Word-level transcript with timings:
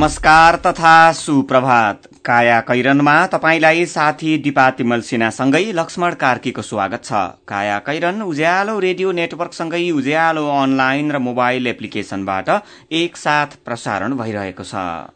नमस्कार 0.00 0.56
तथा 0.56 1.12
सुप्रभात। 1.12 2.06
काया 2.24 2.60
कैरनमा 2.68 3.14
तपाईंलाई 3.26 3.84
साथी 3.86 4.36
दिपा 4.38 4.68
तिमल 4.70 5.00
सिन्हासँगै 5.04 5.72
लक्ष्मण 5.72 6.14
कार्कीको 6.22 6.62
स्वागत 6.62 7.04
छ। 7.04 7.12
काया 7.48 7.78
कैरन 7.84 8.22
उज्यालो 8.22 8.78
रेडियो 8.78 9.12
नेटवर्कसँगै 9.12 9.90
उज्यालो 9.92 10.46
अनलाइन 10.52 11.10
र 11.12 11.18
मोबाइल 11.18 11.66
एप्लिकेशनबाट 11.66 12.48
एकसाथ 12.94 13.60
प्रसारण 13.66 14.16
भइरहेको 14.16 14.64
छ। 14.64 14.72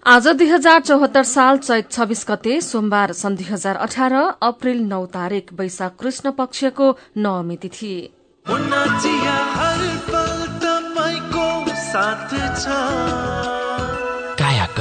आज 0.07 0.29
दुई 0.37 0.51
हजार 0.51 0.81
चौहत्तर 0.83 1.25
साल 1.33 1.59
चैत 1.65 1.91
छब्बीस 1.91 2.27
गते 2.29 2.61
सोमबार 2.61 3.13
सन् 3.15 3.37
दुई 3.37 3.49
हजार 3.53 3.77
अठार 3.89 4.13
अप्रेल 4.43 4.85
नौ 4.85 5.05
तारीक 5.17 5.57
वैशाख 5.57 5.97
कृष्ण 5.97 6.37
पक्षको 6.37 6.93
नवमी 7.25 7.57
तिथि। 7.57 7.97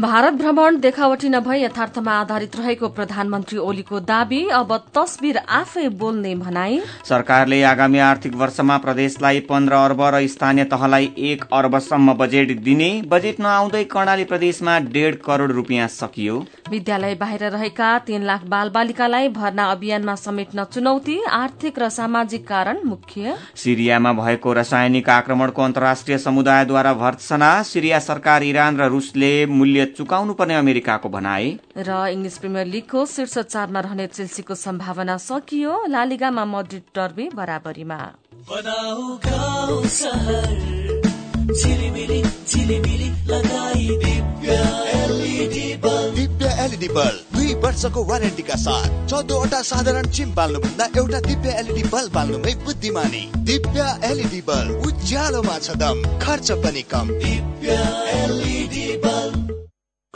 भारत 0.00 0.32
भ्रमण 0.32 0.76
देखावटी 0.80 1.28
नभई 1.28 1.58
यथार्थमा 1.60 2.12
आधारित 2.14 2.56
रहेको 2.56 2.88
प्रधानमन्त्री 2.88 3.58
ओलीको 3.58 4.00
दावी 4.00 4.42
अब 4.54 4.72
तस्विर 4.94 5.36
आफै 5.50 5.88
बोल्ने 5.98 6.34
भनाई। 6.36 6.78
सरकारले 7.04 7.62
आगामी 7.64 7.98
आर्थिक 8.00 8.34
वर्षमा 8.34 8.76
प्रदेशलाई 8.78 9.40
पन्ध्र 9.48 9.74
अर्ब 9.76 10.02
र 10.06 10.26
स्थानीय 10.28 10.64
तहलाई 10.66 11.10
एक 11.30 11.42
अर्बसम्म 11.52 12.14
बजेट 12.14 12.52
दिने 12.60 12.90
बजेट 13.08 13.40
नआउँदै 13.40 13.82
कर्णाली 13.86 14.24
प्रदेशमा 14.24 14.78
डेढ 14.88 15.16
करोड़ 15.24 15.50
रूपियाँ 15.50 15.88
सकियो। 15.88 16.36
विद्यालय 16.70 17.14
बाहिर 17.16 17.44
रहेका 17.48 17.90
तीन 18.06 18.22
लाख 18.22 18.44
बाल 18.46 18.70
बालिकालाई 18.70 19.28
भर्ना 19.32 19.66
अभियानमा 19.72 20.14
समेट्न 20.16 20.64
चुनौती 20.70 21.18
आर्थिक 21.32 21.78
र 21.78 21.88
सामाजिक 21.90 22.46
कारण 22.46 22.82
मुख्य। 22.84 23.34
सिरियामा 23.56 24.12
भएको 24.14 24.52
रासायनिक 24.52 25.10
आक्रमणको 25.10 25.62
अन्तर्राष्ट्रिय 25.64 26.18
समुदायद्वारा 26.20 26.94
भर्त्सना 26.94 27.52
सिरिया 27.64 27.98
सरकार 28.06 28.42
इरान 28.44 28.80
र 28.80 28.90
रूसले 28.90 29.34
मूल्य 29.48 29.86
चुकाउनु 29.96 30.32
पर्ने 30.34 30.54
अमेरिकाको 30.54 31.08
भनाई। 31.08 31.46
र 31.76 31.90
इङ्ग्लिस 32.12 32.38
प्रिमियर 32.38 32.66
लिगको 32.66 33.06
शीर्ष 33.06 33.38
चारमा 33.38 33.80
रहने 33.80 34.06
चेल्सीको 34.06 34.54
सम्भावना 34.54 35.16
सकियो 35.16 35.72
लालिगामा 35.88 36.44
मड्रिड 36.44 36.84
टर्बी 36.94 37.28
बराबरीमा। 37.34 38.00
Divya 46.18 46.46
LED 46.64 46.88
bulb. 46.88 47.36
दुई 47.36 47.54
वर्षको 47.54 48.00
वारेन्टीका 48.04 48.56
साथ 48.56 48.88
चौधवटा 49.10 49.60
साधारण 49.62 50.06
चिम 50.10 50.34
बाल्नुभन्दा 50.34 50.84
एउटा 50.98 51.20
दिव्य 51.20 51.50
एलइडी 51.60 51.82
बल्ब 51.88 52.12
बाल्नुमै 52.14 52.54
बुद्धिमानी। 52.64 53.22
दिव्य 53.48 53.80
एलइडी 54.04 54.40
बल्ब 54.48 54.86
उज्यालोमा 54.86 55.58
छ 55.58 55.76
दम 55.76 56.02
खर्च 56.20 56.48
पनि 56.64 56.82
कम। 56.90 57.06
दिव्य 57.08 57.70
एलइडी 58.14 58.86
बल्ब। 59.04 59.17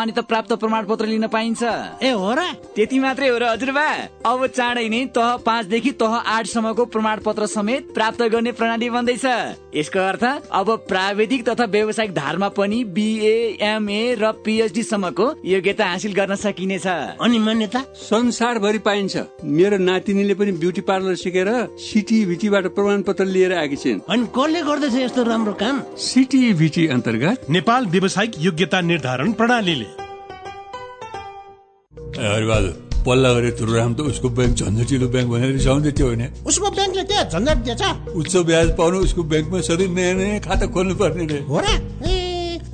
मान्यता 0.00 0.22
प्राप्त 0.22 0.52
प्रमाण 0.56 0.86
पत्र 0.88 1.06
लिन 1.06 1.26
पाइन्छ। 1.28 1.62
ए 2.00 2.10
हो 2.16 2.32
र? 2.32 2.40
त्यति 2.72 2.98
मात्रै 2.98 3.28
हो 3.28 3.36
र 3.36 3.44
हजुरबा। 3.52 3.88
अब 4.24 4.46
चाँडै 4.48 4.88
नै 4.88 5.04
तह 5.12 5.36
पाँचदेखि 5.44 5.92
तह 6.00 6.12
आठसम्मको 6.16 6.84
प्रमाण 6.88 7.16
पत्र 7.20 7.46
समेत 7.46 7.92
प्राप्त 7.92 8.22
गर्ने 8.32 8.52
प्रणाली 8.52 8.88
बन्दैछ। 8.90 9.24
यसको 9.74 9.98
अर्थ 9.98 10.24
अब 10.50 10.70
प्राविधिक 10.88 11.48
तथा 11.48 11.64
व्यावसायिक 11.64 12.14
धारमा 12.14 12.48
पनि 12.48 12.82
बिए 12.84 13.34
एमए 13.62 14.14
र 14.14 14.32
पिएचडी 14.44 14.82
सम्मको 14.82 15.26
योग्यता 15.44 15.86
हासिल 15.86 16.12
गर्न 16.14 16.34
सकिनेछ। 16.34 16.86
अनि 16.86 17.38
मान्यता 17.38 17.80
संसारभरि 17.94 18.78
पाइन्छ। 18.78 19.16
मेरो 19.44 19.78
नातिनीले 19.78 20.34
पनि 20.34 20.52
ब्युटी 20.52 20.80
पार्लर 20.80 21.14
सिकेर 21.14 21.48
सिटिभिटीबाट 21.78 22.66
प्रमाण 22.66 23.02
पत्र 23.02 23.24
लिएर 23.24 23.52
आएकी 23.54 23.76
छिन्। 23.76 24.00
अनि 24.10 24.26
कसले 24.36 24.62
गर्दैछ 24.62 24.94
यस्तो 24.94 25.22
राम्रो 25.22 25.52
काम? 25.52 25.82
सिटिभिटी 25.96 26.86
अन्तर्गत 26.88 27.50
नेपाल 27.50 27.86
व्यावसायिक 27.86 28.32
योग्यता 28.38 28.80
निर्धारण 28.80 29.32
प्रणालीले। 29.32 29.88
पल्ला 33.06 33.32
गरे 33.32 33.50
तुरुराम 33.58 33.94
त 33.94 34.00
उसको 34.12 34.28
ब्याङ्क 34.36 34.54
झन्झटिलो 34.60 35.08
ब्याङ्क 35.08 35.28
भनेर 35.32 35.50
रिसाउँदै 35.58 35.92
थियो 35.96 36.08
भने 36.10 36.26
उसको 36.46 36.70
ब्याङ्कले 36.70 37.04
के 37.10 37.16
झन्झट 37.32 37.58
दिएछ? 37.64 37.82
उच्च 38.14 38.36
ब्याज 38.36 38.68
पाउनु 38.78 38.98
उसको 39.08 39.22
ब्याङ्कमा 39.30 39.60
सधैँ 39.68 39.88
नयाँ 39.88 40.14
नयाँ 40.14 40.40
खाता 40.46 40.66
खोल्नु 40.74 40.94
पर्ने 41.00 41.24
रे। 41.26 41.40
हो 41.48 41.60
र? 41.60 42.19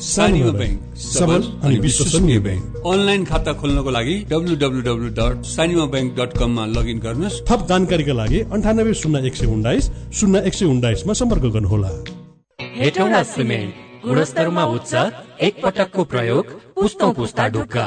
सानीमा 0.00 0.50
ब्याङ्क 0.52 0.96
सबल 0.96 1.42
अनि 1.64 1.78
विश्वसनीय 1.78 2.38
ब्याङ्क 2.38 2.86
अनलाइन 2.86 3.24
खाता 3.24 3.52
खोल्नको 3.60 3.90
लागि 3.90 4.14
W 4.30 4.56
W 4.62 4.80
W 4.88 5.08
dot 5.18 5.44
Sanima 5.46 5.84
bank 5.94 6.10
dot 6.18 6.36
कममा 6.38 6.66
लगइन 6.66 6.98
गर्नुहोस्। 7.06 7.40
थप 7.48 7.66
जानकारीका 7.68 8.12
लागि 8.12 8.40
अन्ठानब्बे 8.52 8.94
शून्य 8.94 9.26
एक 9.26 9.36
सय 9.36 9.46
उन्नाइस 9.46 9.90
शून्य 10.18 10.42
एक 10.46 10.54
सय 10.54 10.66
उन्नाइसमा 10.66 11.12
सम्पर्क 11.20 11.44
गर्नुहोला। 11.56 11.90
हेटौडा 12.76 13.22
सिमेन्ट 13.32 13.72
गुणस्तरमा 14.04 14.64
उच्च 14.76 14.92
एक 15.40 15.62
पटकको 15.62 16.04
प्रयोग 16.04 16.44
पुस्तौँ 16.76 17.12
पुस्ता 17.14 17.48
ढुक्का। 17.48 17.86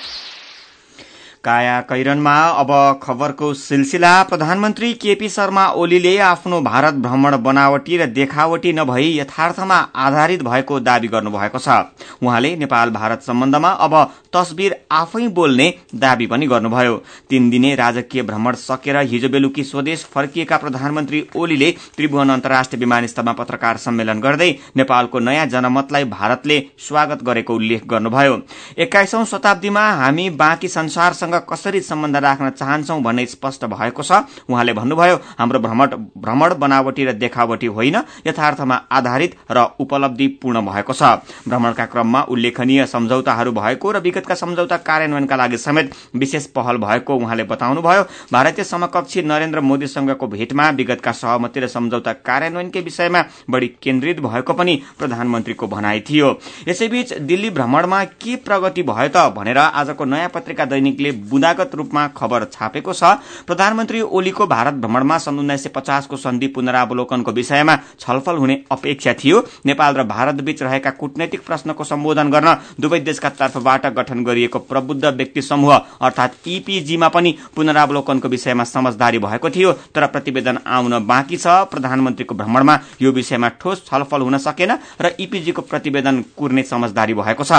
काया 1.43 1.79
कैरनमा 1.81 2.33
अब 2.53 2.71
खबरको 3.03 3.53
सिलसिला। 3.53 4.11
प्रधानमन्त्री 4.23 4.93
केपी 4.93 5.29
शर्मा 5.29 5.65
ओलीले 5.73 6.17
आफ्नो 6.21 6.59
भारत 6.61 6.93
भ्रमण 7.01 7.37
बनावटी 7.43 7.97
र 7.97 8.05
देखावटी 8.07 8.73
नभई 8.73 9.07
यथार्थमा 9.17 9.75
आधारित 9.97 10.43
भएको 10.43 10.79
दावी 10.79 11.07
गर्नुभएको 11.07 11.59
छ। 11.59 11.77
उहाँले 12.21 12.55
नेपाल 12.55 12.89
भारत 12.91 13.21
सम्बन्धमा 13.21 13.69
अब 13.79 13.95
तस्बिर 14.33 14.75
आफै 14.91 15.27
बोल्ने 15.29 15.67
दावी 15.95 16.27
पनि 16.27 16.47
गर्नुभयो। 16.47 16.95
तीन 17.29 17.49
दिने 17.49 17.73
राजकीय 17.75 18.23
भ्रमण 18.23 18.55
सकेर 18.57 18.97
हिजो 19.05 19.29
बेलुकी 19.29 19.63
स्वदेश 19.63 20.05
फर्किएका 20.13 20.57
प्रधानमन्त्री 20.57 21.23
ओलीले 21.35 21.71
त्रिभुवन 21.97 22.29
अन्तर्राष्ट्रिय 22.29 22.79
विमानस्थलमा 22.79 23.33
पत्रकार 23.33 23.77
सम्मेलन 23.79 24.21
गर्दै 24.21 24.51
नेपालको 24.77 25.19
नयाँ 25.21 25.47
जनमतलाई 25.47 26.03
भारतले 26.13 26.61
स्वागत 26.87 27.23
गरेको 27.23 27.55
उल्लेख 27.55 27.87
गर्नुभयो। 27.87 28.39
एक्काइसौं 28.77 29.25
शताब्दीमा 29.25 29.89
हामी 29.95 30.29
बाँकी 30.37 30.67
संसारसँग 30.69 31.29
कसरी 31.41 31.81
सम्बन्ध 31.81 32.15
राख्न 32.17 32.49
चाहन्छौ 32.51 32.99
भन्ने 32.99 33.25
स्पष्ट 33.25 33.65
भएको 33.65 34.03
छ। 34.03 34.11
उहाँले 34.49 34.73
भन्नुभयो 34.73 35.15
हाम्रो 35.37 35.59
भ्रमण 35.59 35.87
भ्रमण 36.17 36.53
बनावटी 36.59 37.05
र 37.05 37.11
देखावटी 37.13 37.67
होइन 37.67 37.95
यथार्थमा 38.27 38.75
आधारित 38.91 39.35
र 39.51 39.65
उपलब्धिपूर्ण 39.79 40.61
भएको 40.61 40.93
छ। 40.93 41.03
भ्रमणका 41.47 41.85
क्रममा 41.85 42.21
उल्लेखनीय 42.29 42.85
सम्झौताहरू 42.85 43.51
भएको 43.51 43.91
र 43.91 43.99
विगतका 44.01 44.35
सम्झौता 44.35 44.77
कार्यान्वयनका 44.79 45.35
लागि 45.35 45.57
समेत 45.57 45.91
विशेष 46.15 46.45
पहल 46.55 46.77
भएको 46.77 47.15
उहाँले 47.15 47.43
बताउनुभयो। 47.43 48.03
भारतीय 48.33 48.65
समकक्षी 48.65 49.21
नरेन्द्र 49.23 49.61
मोदीसँगको 49.61 50.27
भेटमा 50.27 50.69
विगतका 50.71 51.11
सहमति 51.11 51.59
र 51.59 51.67
सम्झौता 51.67 52.13
कार्यान्वयनकै 52.21 52.81
विषयमा 52.81 53.23
बढ़ी 53.49 53.67
केन्द्रित 53.81 54.19
भएको 54.21 54.53
पनि 54.53 54.81
प्रधानमन्त्रीको 54.99 55.67
भनाइ 55.67 55.99
थियो। 56.01 56.29
यसैबीच 56.67 57.13
दिल्ली 57.21 57.49
भ्रमणमा 57.49 58.03
के 58.17 58.35
प्रगति 58.37 58.83
भयो 58.83 59.09
त 59.09 59.29
भनेर 59.35 59.57
आजको 59.57 60.05
नयाँ 60.05 60.29
पत्रिका 60.29 60.65
दैनिकले 60.65 61.11
बुदागत 61.29 61.75
रूपमा 61.75 62.07
खबर 62.17 62.43
छापेको 62.51 62.93
छ। 62.93 63.03
प्रधानमन्त्री 63.47 64.01
ओलीको 64.01 64.47
भारत 64.47 64.73
भ्रमणमा 64.75 65.17
सन् 65.17 65.39
उन्नाइस 65.39 65.63
सय 65.63 65.69
पचासको 65.69 66.17
सन्धि 66.17 66.47
पुनरावलोकनको 66.47 67.31
विषयमा 67.31 67.75
छलफल 67.99 68.35
हुने 68.37 68.57
अपेक्षा 68.71 69.13
थियो। 69.13 69.43
नेपाल 69.65 69.95
र 69.95 70.03
भारतबीच 70.05 70.61
रहेका 70.63 70.89
कूटनैतिक 70.91 71.45
प्रश्नको 71.45 71.83
सम्बोधन 71.83 72.31
गर्न 72.31 72.55
दुवै 72.79 72.99
देशका 73.01 73.29
तर्फबाट 73.31 73.85
गठन 73.93 74.23
गरिएको 74.23 74.59
प्रबुद्ध 74.61 75.05
व्यक्ति 75.05 75.41
समूह 75.41 75.75
अर्थात 75.75 76.47
ईपीजीमा 76.47 77.07
पनि 77.09 77.35
पुनरावलोकनको 77.55 78.27
विषयमा 78.27 78.63
समझदारी 78.65 79.19
भएको 79.19 79.49
थियो। 79.49 79.71
तर 79.95 80.07
प्रतिवेदन 80.07 80.57
आउन 80.67 80.99
बाँकी 81.05 81.37
छ। 81.37 81.47
प्रधानमन्त्रीको 81.71 82.35
भ्रमणमा 82.35 82.79
यो 83.01 83.11
विषयमा 83.11 83.47
ठोस 83.61 83.85
छलफल 83.85 84.21
हुन 84.21 84.37
सकेन 84.39 84.71
र 85.01 85.15
ईपीजीको 85.19 85.61
प्रतिवेदन 85.63 86.23
कुर्ने 86.37 86.63
समझदारी 86.63 87.13
भएको 87.13 87.43
छ। 87.43 87.51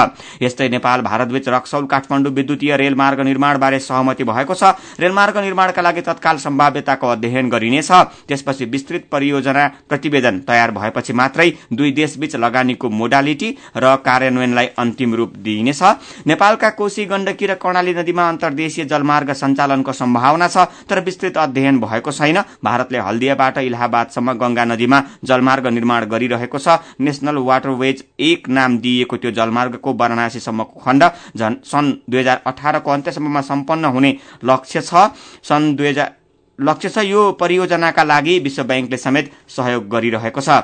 यस्तै 0.43 0.69
नेपाल 0.69 1.01
भारतबीच 1.03 1.49
रक्सौल 1.49 1.87
काठमाडौँ 1.87 2.33
विद्युतीय 2.33 2.77
रेलमार्ग 2.77 3.21
निर्माणबारे 3.53 3.79
सहमति 3.81 4.25
भएको 4.25 4.55
छ। 4.55 4.65
रेलमार्ग 5.01 5.37
निर्माणका 5.39 5.83
लागि 5.83 6.01
तत्काल 6.03 6.37
सम्भाव्यताको 6.39 7.07
अध्ययन 7.09 7.49
गरिनेछ। 7.49 7.91
त्यसपछि 8.29 8.65
विस्तृत 8.65 9.05
परियोजना 9.13 9.67
प्रतिवेदन 9.89 10.39
तयार 10.49 10.71
भएपछि 10.73 11.13
मात्रै 11.13 11.51
दुई 11.73 11.91
देशबीच 11.93 12.37
लगानीको 12.37 12.89
मोडालिटी 12.91 13.51
र 13.77 13.97
कार्यान्वयनलाई 14.05 14.67
अन्तिम 14.79 15.15
रूप 15.15 15.37
दिइनेछ। 15.37 15.83
नेपालका 16.27 16.71
कोशी 16.73 17.05
गण्डकी 17.05 17.47
र 17.47 17.55
कर्णाली 17.55 17.95
नदीमा 17.95 18.29
अन्तर्देशीय 18.29 18.85
जलमार्ग 18.85 19.33
सञ्चालनको 19.33 19.93
सम्भावना 19.93 20.49
छ 20.49 20.57
तर 20.89 21.01
विस्तृत 21.05 21.37
अध्ययन 21.39 21.81
भएको 21.81 22.11
छैन। 22.11 22.41
भारतले 22.65 22.99
हल्दियाबाट 22.99 23.59
इलाहाबादसम्म 23.61 24.33
गंगा 24.33 24.65
नदीमा 24.65 25.03
जलमार्ग 25.25 25.67
निर्माण 25.69 26.05
गरिरहेको 26.07 26.59
छ। 26.59 26.81
नेशनल 27.01 27.37
वाटरवेज 27.43 28.05
एक 28.21 28.49
नाम 28.49 28.79
दिइएको 28.79 29.17
त्यो 29.17 29.31
जलमार्गको 29.33 29.93
वाराणसीसम्मको 29.93 30.81
खण्ड 30.81 31.03
सन् 31.63 31.93
दुई 32.11 32.21
हजार 32.21 32.41
अठारको 32.47 32.91
अन्त्यसम्ममा 32.93 33.41
सम्पन्न 33.43 33.85
हुने 33.85 34.17
लक्ष्य 34.45 34.81
छ। 34.81 35.11
सन् 35.43 35.75
दुई 35.77 35.95
लक्ष्य 36.59 36.89
छ 36.89 36.99
यो 37.05 37.21
परियोजनाका 37.41 38.03
लागि 38.05 38.39
विश्व 38.39 38.63
ब्याङ्कले 38.65 38.97
समेत 38.99 39.33
सहयोग 39.49 39.89
गरिरहेको 39.89 40.41
छ। 40.41 40.63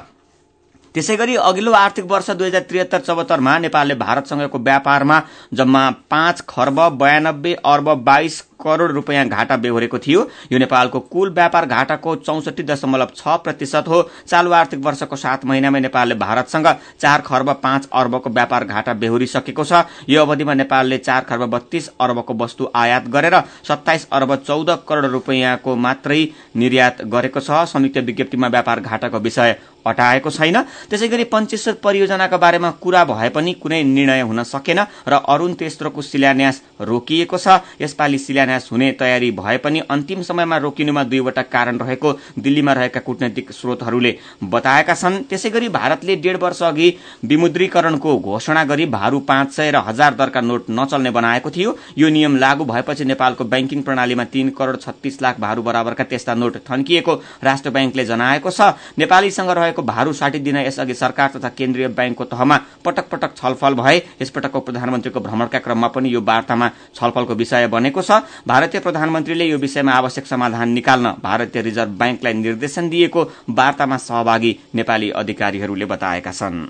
त्यसै 0.95 1.17
गरी 1.17 1.35
अघिल्लो 1.37 1.73
आर्थिक 1.73 2.05
वर्ष 2.05 2.31
दुई 2.31 2.47
हजार 2.47 2.63
त्रिहत्तर 2.69 3.01
चौहत्तरमा 3.01 3.59
नेपालले 3.59 3.95
भारतसँगको 3.95 4.59
व्यापारमा 4.59 5.23
जम्मा 5.55 5.83
पाँच 6.11 6.41
खर्ब 6.49 6.81
बयानब्बे 6.99 7.55
अर्ब 7.65 7.89
बाइस 8.05 8.41
करोड़ 8.61 8.91
रूपियाँ 8.93 9.27
घाटा 9.29 9.57
बेहोरेको 9.57 9.99
थियो। 9.99 10.21
यो 10.53 10.59
नेपालको 10.59 11.01
कुल 11.03 11.31
व्यापार 11.31 11.67
घाटाको 11.67 12.15
चौसठी 12.19 12.63
दशमलव 12.63 13.09
छ 13.17 13.37
प्रतिशत 13.45 13.85
हो। 13.89 14.03
चालु 14.27 14.53
आर्थिक 14.53 14.85
वर्षको 14.85 15.17
सात 15.17 15.45
महिनामै 15.45 15.81
नेपालले 15.81 16.15
भारतसँग 16.17 16.67
चार 17.01 17.21
खर्ब 17.21 17.53
पाँच 17.63 17.89
अर्बको 17.93 18.31
व्यापार 18.31 18.65
घाटा 18.65 18.93
बेहोरिसकेको 18.95 19.65
छ। 19.65 19.85
यो 20.09 20.23
अवधिमा 20.23 20.55
नेपालले 20.55 20.99
चार 20.99 21.23
खर्ब 21.25 21.45
बत्तीस 21.49 21.91
अर्बको 22.01 22.35
वस्तु 22.35 22.69
आयात 22.75 23.09
गरेर 23.09 23.41
सत्ताइस 23.69 24.09
अर्ब 24.13 24.35
चौध 24.37 24.71
करोड़ 24.89 25.07
रूपियाँको 25.07 25.77
मात्रै 25.77 26.21
निर्यात 26.57 27.03
गरेको 27.07 27.41
छ। 27.41 27.65
संयुक्त 27.69 27.99
विज्ञप्तिमा 28.01 28.49
व्यापार 28.49 28.81
घाटाको 28.81 29.19
विषय 29.19 29.57
हटाएको 29.87 30.31
छैन। 30.31 30.57
त्यसै 30.91 31.09
गरी 31.09 31.25
पञ्चेश्वर 31.25 31.75
परियोजनाका 31.81 32.37
बारेमा 32.37 32.71
कुरा 32.83 33.05
भए 33.05 33.29
पनि 33.29 33.53
कुनै 33.55 33.83
निर्णय 33.85 34.21
हुन 34.21 34.43
सकेन 34.45 34.81
र 35.09 35.13
अरूण 35.25 35.55
तेस्रोको 35.55 36.03
शिलान्यास 36.03 36.61
रोकिएको 36.81 37.39
छ। 37.39 37.49
यसपालि 37.81 38.19
शिलान्यास 38.19 38.47
हुने 38.49 38.91
तयारी 38.93 39.31
भए 39.31 39.57
पनि 39.59 39.81
अन्तिम 39.91 40.23
समयमा 40.23 40.57
रोकिनुमा 40.57 41.03
दुईवटा 41.05 41.43
कारण 41.45 41.79
रहेको 41.79 42.13
दिल्लीमा 42.39 42.73
रहेका 42.73 43.01
कूटनैतिक 43.01 43.53
स्रोतहरूले 43.53 44.15
बताएका 44.45 44.95
छन्। 44.95 45.23
त्यसै 45.29 45.51
गरी 45.51 45.69
भारतले 45.69 46.17
डेढ 46.17 46.37
वर्ष 46.43 46.63
अघि 46.63 46.89
विमुद्रीकरणको 47.25 48.17
घोषणा 48.19 48.65
गरी 48.65 48.87
भारू 48.89 49.21
पाँच 49.21 49.53
सय 49.53 49.71
र 49.71 49.77
हजार 49.87 50.15
दरका 50.15 50.41
नोट 50.41 50.67
नचल्ने 50.71 51.11
बनाएको 51.11 51.51
थियो। 51.51 51.77
यो 51.99 52.09
नियम 52.09 52.37
लागू 52.37 52.65
भएपछि 52.65 53.05
नेपालको 53.05 53.45
ब्याङ्किङ 53.45 53.83
प्रणालीमा 53.83 54.25
तीन 54.25 54.51
करोड़ 54.51 54.77
छत्तीस 54.77 55.21
लाख 55.23 55.41
भारू 55.41 55.63
बराबरका 55.63 56.05
त्यस्ता 56.05 56.35
नोट 56.35 56.57
थन्किएको 56.71 57.15
राष्ट्र 57.45 57.71
ब्याङ्कले 57.71 58.05
जनाएको 58.05 58.51
छ। 58.51 58.61
नेपालीसँग 58.99 59.51
रहेको 59.51 59.83
भारू 59.83 60.13
साटी 60.13 60.39
दिन 60.39 60.57
यसअघि 60.59 60.95
सरकार 60.95 61.31
तथा 61.37 61.49
केन्द्रीय 61.49 61.89
ब्याङ्कको 61.89 62.25
तहमा 62.25 62.57
पटक 62.85 63.09
पटक 63.11 63.37
छलफल 63.37 63.75
भए 63.75 63.97
यसपटकको 64.23 64.61
प्रधानमन्त्रीको 64.61 65.21
भ्रमणका 65.21 65.59
क्रममा 65.59 65.89
पनि 65.89 66.15
यो 66.15 66.21
वार्तामा 66.21 66.71
छलफलको 66.95 67.35
विषय 67.35 67.67
बनेको 67.69 68.03
छ। 68.03 68.23
भारतीय 68.47 68.81
प्रधानमन्त्रीले 68.81 69.45
यो 69.45 69.59
विषयमा 69.59 69.93
आवश्यक 69.93 70.27
समाधान 70.27 70.69
निकाल्न 70.71 71.15
भारतीय 71.23 71.63
रिजर्भ 71.63 71.99
ब्याङ्कलाई 71.99 72.35
निर्देशन 72.35 72.89
दिएको 72.89 73.25
वार्तामा 73.51 73.97
सहभागी 73.99 74.59
नेपाली 74.75 75.11
अधिकारीहरूले 75.13 75.85
बताएका 75.87 76.33
छन्। 76.33 76.67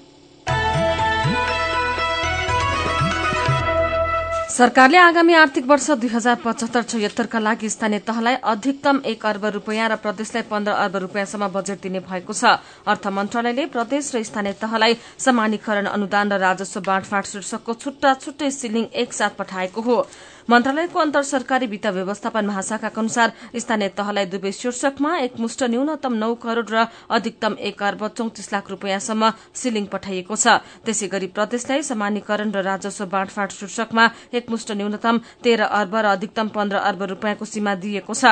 सरकारले 4.50 4.98
आगामी 4.98 5.34
आर्थिक 5.34 5.66
वर्ष 5.66 5.90
दुई 6.02 6.08
हजार 6.10 6.36
पचहत्तर 6.44 6.82
छयत्तरका 6.82 7.38
लागि 7.38 7.68
स्थानीय 7.70 7.98
तहलाई 8.02 8.34
अधिकतम 8.42 9.00
एक 9.06 9.26
अर्ब 9.26 9.44
रूपियाँ 9.54 9.88
र 9.88 9.96
प्रदेशलाई 10.02 10.42
पन्ध्र 10.50 10.72
अर्ब 10.74 10.96
रूपियाँसम्म 10.96 11.48
बजेट 11.54 11.78
दिने 11.82 12.00
भएको 12.02 12.32
छ। 12.32 12.58
अर्थ 12.82 13.06
मन्त्रालयले 13.06 13.66
प्रदेश 13.70 14.14
र 14.14 14.22
स्थानीय 14.22 14.52
तहलाई 14.58 14.98
समानीकरण 15.18 15.86
अनुदान 15.86 16.32
र 16.32 16.38
राजस्व 16.42 16.80
बाँडफाँड 16.80 17.24
शीर्षकको 17.24 17.74
छुट्टा 17.74 18.14
छुट्टै 18.14 18.50
सिलिङ 18.50 18.84
एकसाथ 18.98 19.38
पठाएको 19.38 19.80
हो। 19.80 19.96
मन्त्रालयको 20.48 20.98
अन्तर 20.98 21.22
सरकारी 21.28 21.66
वित्त 21.66 21.86
व्यवस्थापन 21.86 22.46
महाशाखाका 22.46 23.00
अनुसार 23.00 23.32
स्थानीय 23.54 23.88
तहलाई 23.96 24.26
दुवै 24.32 24.52
शीर्षकमा 24.52 25.10
एकमुष्ट 25.18 25.62
न्यूनतम 25.64 26.14
नौ 26.14 26.34
करोड़ 26.40 26.64
र 26.68 26.86
अधिकतम 27.10 27.56
एक 27.68 27.82
अर्ब 27.82 28.06
चौतिस 28.16 28.52
लाख 28.52 28.70
रूपियाँसम्म 28.70 29.30
सिलिङ 29.54 29.86
पठाइएको 29.92 30.36
छ। 30.36 30.56
त्यसै 30.88 31.08
गरी 31.12 31.28
प्रदेशलाई 31.36 31.82
समानीकरण 31.84 32.48
र 32.56 32.64
राजस्व 32.64 33.04
बाँडफाँड 33.12 33.50
शीर्षकमा 33.58 34.04
एकमुष्ट 34.32 34.72
न्यूनतम 34.72 35.20
तेह्र 35.44 35.68
अर्ब 35.68 35.94
र 35.96 36.16
अधिकतम 36.16 36.48
पन्ध्र 36.56 36.76
अर्ब 36.88 37.02
रूपियाँको 37.12 37.44
सीमा 37.44 37.74
दिएको 37.84 38.14
छ। 38.14 38.24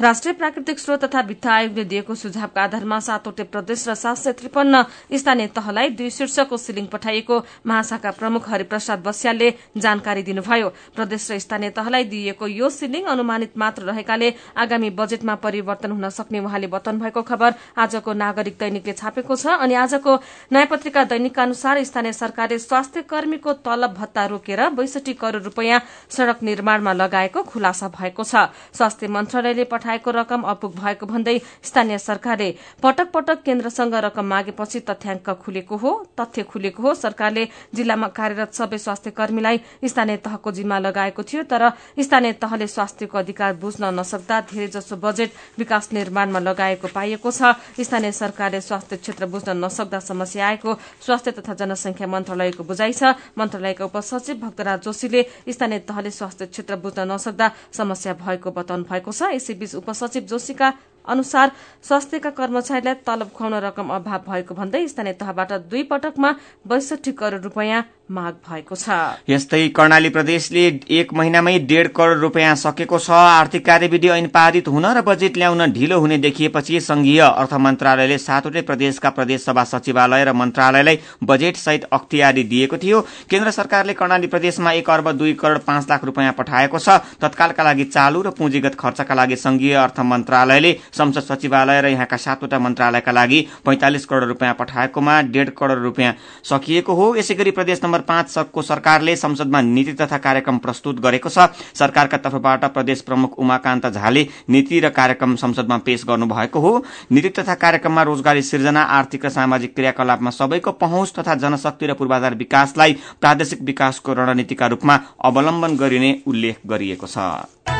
राष्ट्रिय 0.00 0.32
प्राकृतिक 0.32 0.78
स्रोत 0.78 1.02
तथा 1.04 1.20
वित्त 1.20 1.46
आयोगले 1.46 1.84
दिएको 1.84 2.14
सुझावका 2.14 2.62
आधारमा 2.62 2.98
सातवटै 3.00 3.44
प्रदेश 3.46 3.82
र 3.88 3.94
सात 3.94 4.16
सय 4.16 4.32
त्रिपन्न 4.32 4.82
स्थानीय 5.12 5.46
तहलाई 5.52 5.88
दुई 5.92 6.10
शीर्षको 6.10 6.56
सिलिङ 6.56 6.86
पठाइएको 6.88 7.36
महाशाखा 7.66 8.10
प्रमुख 8.10 8.48
हरिप्रसाद 8.48 9.02
बस्यालले 9.04 9.50
जानकारी 9.76 10.22
दिनुभयो। 10.22 10.68
प्रदेश 10.96 11.30
र 11.30 11.38
स्थानीय 11.38 11.70
तहलाई 11.70 12.04
दिइएको 12.04 12.46
यो 12.48 12.70
सिलिङ 12.70 13.04
अनुमानित 13.12 13.58
मात्र 13.58 13.82
रहेकाले 13.84 14.32
आगामी 14.56 14.90
बजेटमा 14.96 15.34
परिवर्तन 15.44 15.90
हुन 15.92 16.08
सक्ने 16.08 16.40
उहाँले 16.40 16.66
बताउनु 16.72 17.00
भएको 17.00 17.22
खबर 17.22 17.54
आजको 17.76 18.12
नागरिक 18.14 18.56
दैनिकले 18.56 18.92
छापेको 18.94 19.36
छ 19.36 19.60
अनि 19.60 19.74
आजको 19.84 20.16
नयाँ 20.52 20.66
पत्रिका 20.72 21.04
दैनिकका 21.12 21.42
अनुसार 21.42 21.82
स्थानीय 21.84 22.12
सरकारले 22.14 22.58
स्वास्थ्य 22.60 23.02
कर्मीको 23.04 23.52
तलब 23.68 23.94
भत्ता 24.00 24.26
रोकेर 24.32 24.64
बैसठी 24.80 25.14
करोड़ 25.20 25.42
रूपियाँ 25.42 25.84
सड़क 26.08 26.42
निर्माणमा 26.42 26.92
लगाएको 26.94 27.42
खुलासा 27.52 27.92
भएको 28.00 28.24
छ। 28.24 28.48
स्वास्थ्य 28.72 29.08
मन्त्रालयले 29.10 29.64
पठाएको 29.90 30.10
रकम 30.10 30.42
अपुग 30.46 30.74
भएको 30.76 31.06
भन्दै 31.06 31.40
स्थानीय 31.62 31.98
सरकारले 31.98 32.54
पटक 32.82 33.10
पटक 33.10 33.42
केन्द्रसँग 33.42 33.94
रकम 34.06 34.24
मागेपछि 34.24 34.80
तथ्याङ्क 34.86 35.30
खुलेको 35.42 35.76
हो। 35.76 35.90
तथ्य 36.14 36.42
खुलेको 36.46 36.82
हो। 36.82 36.94
सरकारले 36.94 37.48
जिल्लामा 37.74 38.08
कार्यरत 38.14 38.54
सबै 38.54 38.78
स्वास्थ्य 38.78 39.10
कर्मीलाई 39.10 39.60
स्थानीय 39.82 40.16
तहको 40.22 40.50
जिम्मा 40.52 40.78
लगाएको 40.78 41.22
थियो 41.22 41.42
तर 41.42 41.62
स्थानीय 41.98 42.32
तहले 42.38 42.66
स्वास्थ्यको 42.66 43.18
अधिकार 43.18 43.52
बुझ्न 43.58 43.90
नसक्दा 43.90 44.40
धेरैजसो 44.46 44.96
बजेट 44.96 45.58
विकास 45.58 45.88
निर्माणमा 45.92 46.38
लगाएको 46.38 46.86
पाइएको 46.88 47.30
छ। 47.30 47.58
स्थानीय 47.74 48.12
सरकारले 48.14 48.60
स्वास्थ्य 48.62 48.96
क्षेत्र 48.96 49.26
बुझ्न 49.26 49.58
नसक्दा 49.58 49.98
समस्या 50.00 50.46
आएको 50.46 50.70
स्वास्थ्य 51.02 51.30
तथा 51.34 51.54
जनसंख्या 51.58 52.06
मन्त्रालयको 52.06 52.62
बुझाइ 52.62 52.92
छ। 52.94 53.18
मन्त्रालयका 53.34 53.84
उपसचिव 53.84 54.36
भक्तराज 54.38 54.78
जोशीले 54.86 55.26
स्थानीय 55.50 55.78
तहले 55.82 56.10
स्वास्थ्य 56.10 56.46
क्षेत्र 56.46 56.76
बुझ्न 56.78 57.10
नसक्दा 57.10 57.50
समस्या 57.74 58.14
भएको 58.14 58.50
बताउनु 58.50 58.84
भएको 58.86 59.10
छ। 59.10 59.34
यसैबीच 59.34 59.74
उपसचिव 59.80 60.22
जोशीका 60.30 60.70
अनुसार 61.04 61.50
स्वास्थ्यका 61.84 62.30
कर्मचारीलाई 62.30 62.94
तलब 63.06 63.30
खुवाउन 63.34 63.54
रकम 63.62 63.88
अभाव 63.90 64.20
भएको 64.28 64.54
भन्दै 64.54 64.86
स्थानीय 64.88 65.12
तहबाट 65.14 65.52
दुई 65.70 65.82
पटकमा 65.84 66.34
बैसठी 66.68 67.12
करोड़ 67.12 67.40
रूपियाँ 67.40 67.84
माग 68.10 68.34
भएको 68.42 68.74
छ। 68.74 68.90
यस्तै 69.28 69.68
कर्णाली 69.70 70.08
प्रदेशले 70.10 70.66
एक 70.90 71.12
महिनामै 71.14 71.58
डेढ 71.62 71.88
करोड़ 71.94 72.18
रूपियाँ 72.18 72.54
सकेको 72.56 72.98
छ। 72.98 73.10
आर्थिक 73.10 73.64
कार्यविधि 73.66 74.08
ऐन 74.10 74.26
पारित 74.28 74.68
हुन 74.68 74.86
र 74.88 75.02
बजेट 75.02 75.36
ल्याउन 75.36 75.66
ढिलो 75.72 75.98
हुने 76.00 76.18
देखिएपछि 76.18 76.80
संघीय 76.80 77.20
अर्थ 77.20 77.54
मन्त्रालयले 77.56 78.18
सातवटै 78.18 78.62
प्रदेशका 78.62 79.10
प्रदेश 79.10 79.44
सभा 79.44 79.64
सचिवालय 79.64 80.24
र 80.24 80.32
मन्त्रालयलाई 80.32 80.98
बजेट 81.22 81.56
सहित 81.56 81.84
अख्तियारी 81.92 82.44
दिएको 82.44 82.76
थियो। 82.78 83.00
केन्द्र 83.30 83.50
सरकारले 83.52 83.94
कर्णाली 83.94 84.26
प्रदेशमा 84.26 84.72
एक 84.72 84.90
अर्ब 84.90 85.10
दुई 85.12 85.32
करोड़ 85.34 85.58
पाँच 85.60 85.86
लाख 85.90 86.04
रूपियाँ 86.04 86.32
पठाएको 86.34 86.78
छ। 86.78 86.98
तत्कालका 87.22 87.62
लागि 87.62 87.84
चालू 87.86 88.22
र 88.22 88.30
पुँजीगत 88.34 88.74
खर्चका 88.74 89.14
लागि 89.14 89.36
संघीय 89.38 89.74
अर्थ 89.76 90.00
मन्त्रालयले 90.02 90.72
संसद 90.92 91.20
सचिवालय 91.22 91.80
र 91.80 91.86
यहाँका 91.88 92.16
सातवटा 92.16 92.58
मन्त्रालयका 92.58 93.12
लागि 93.12 93.40
पैंतालिस 93.66 94.04
करोड़ 94.06 94.24
रूपियाँ 94.24 94.54
पठाएकोमा 94.54 95.20
डेढ 95.30 95.50
करोड़ 95.50 95.78
रूपियाँ 95.80 96.14
सकिएको 96.44 96.94
हो। 96.94 97.14
यसै 97.16 97.34
गरी 97.34 97.50
प्रदेश 97.50 97.80
नम्बर 97.84 98.00
पाँचको 98.02 98.62
सरकारले 98.62 99.16
संसदमा 99.16 99.60
नीति 99.62 99.92
तथा 99.94 100.18
कार्यक्रम 100.20 100.58
प्रस्तुत 100.60 101.00
गरेको 101.00 101.28
छ। 101.28 101.48
सरकारका 101.74 102.16
तर्फबाट 102.18 102.64
प्रदेश 102.72 103.00
प्रमुख 103.02 103.38
उमाकान्त 103.38 103.86
झाले 103.88 104.26
नीति 104.48 104.80
र 104.80 104.88
कार्यक्रम 104.90 105.36
संसदमा 105.36 105.78
पेश 105.80 106.04
गर्नुभएको 106.04 106.60
हो। 106.60 106.72
नीति 107.12 107.28
तथा 107.38 107.54
कार्यक्रममा 107.56 108.02
रोजगारी 108.02 108.42
सिर्जना 108.42 108.82
आर्थिक 108.92 109.24
र 109.26 109.28
सामाजिक 109.30 109.74
क्रियाकलापमा 109.74 110.30
सबैको 110.30 110.72
पहुँच 110.74 111.12
तथा 111.18 111.34
जनशक्ति 111.36 111.86
र 111.86 111.94
पूर्वाधार 111.94 112.34
विकासलाई 112.36 112.96
प्रादेशिक 113.20 113.62
विकासको 113.62 114.12
रणनीतिका 114.14 114.66
रूपमा 114.66 115.00
अवलम्बन 115.24 115.76
गरिने 115.76 116.16
उल्लेख 116.26 116.58
गरिएको 116.66 117.06
छ। 117.06 117.79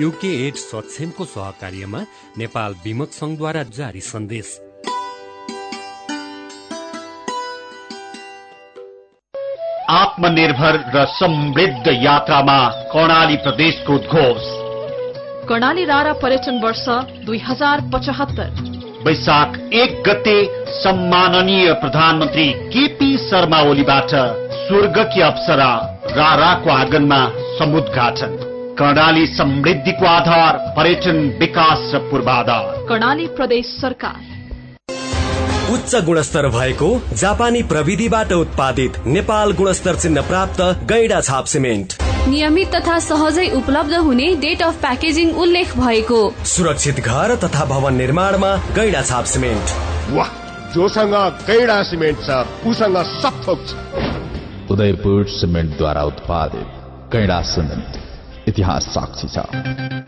युके 0.00 0.28
एड 0.46 0.54
सक्षमको 0.54 1.24
सहकार्यमा 1.24 2.00
नेपाल 2.38 2.74
विमक 2.84 3.08
संघद्वारा 3.12 3.62
जारी 3.62 4.00
सन्देश। 4.00 4.50
आत्मनिर्भर 9.90 10.78
र 10.94 11.04
समृद्ध 11.06 11.86
यात्रामा 11.88 12.58
कर्णाली 12.92 13.36
प्रदेशको 13.36 13.94
उद्घोष। 13.94 14.44
कर्णाली 15.48 15.84
रारा 15.84 16.12
पर्यटन 16.12 16.60
वर्ष 16.64 16.84
दुई 17.26 17.38
हजार 17.38 17.80
पचहत्तर। 17.94 18.50
वैशाख 19.06 19.58
एक 19.74 20.02
गते 20.08 20.38
सम्माननीय 20.82 21.72
प्रधानमन्त्री 21.72 22.50
केपी 22.52 23.16
शर्मा 23.18 23.60
ओलीबाट 23.62 24.14
स्वर्गकी 24.60 25.20
अप्सरा 25.20 25.70
राराको 26.10 26.70
आँगनमा 26.70 27.20
समुद्घाटन। 27.58 28.47
कर्णाली 28.78 29.26
समृद्धिको 29.26 30.06
आधार 30.06 30.56
पर्यटन 30.76 31.16
विकास 31.40 31.80
र 31.94 31.98
पूर्वाधार। 32.10 32.76
कर्णाली 32.88 33.26
प्रदेश 33.36 33.66
सरकार। 33.80 34.18
उच्च 35.72 35.94
गुणस्तर 36.04 36.48
भएको 36.48 36.90
जापानी 37.14 37.62
प्रविधिबाट 37.72 38.32
उत्पादित 38.32 38.98
नेपाल 39.06 39.52
गुणस्तर 39.52 39.96
चिन्ह 39.96 40.22
प्राप्त 40.28 40.62
गैडा 40.92 41.20
छाप 41.20 41.44
सिमेन्ट। 41.44 41.98
नियमित 42.28 42.74
तथा 42.74 42.98
सहजै 43.00 43.48
उपलब्ध 43.56 43.94
हुने 44.06 44.34
डेट 44.38 44.62
अफ 44.62 44.80
प्याकेजिङ 44.80 45.34
उल्लेख 45.42 45.76
भएको। 45.76 46.22
सुरक्षित 46.46 47.00
घर 47.00 47.36
तथा 47.44 47.64
भवन 47.74 47.94
निर्माणमा 47.96 48.56
गैडा 48.76 49.02
छाप 49.02 49.24
सिमेन्ट। 49.34 49.76
वाह 50.14 50.34
जोसँग 50.74 51.14
गैडा 51.46 51.82
सिमेन्ट 51.90 52.18
छ 52.26 52.42
उसँग 52.66 53.04
सब 53.20 53.46
थोक 53.46 53.66
छ। 53.68 54.70
उदयपुर 54.70 55.24
सिमेन्टद्वारा 55.34 56.02
उत्पादित 56.04 56.68
गैडा 57.12 57.40
सिमेन्ट। 57.54 58.06
इतिहास 58.48 58.84
साक्षी 58.88 59.28
छ। 59.28 60.07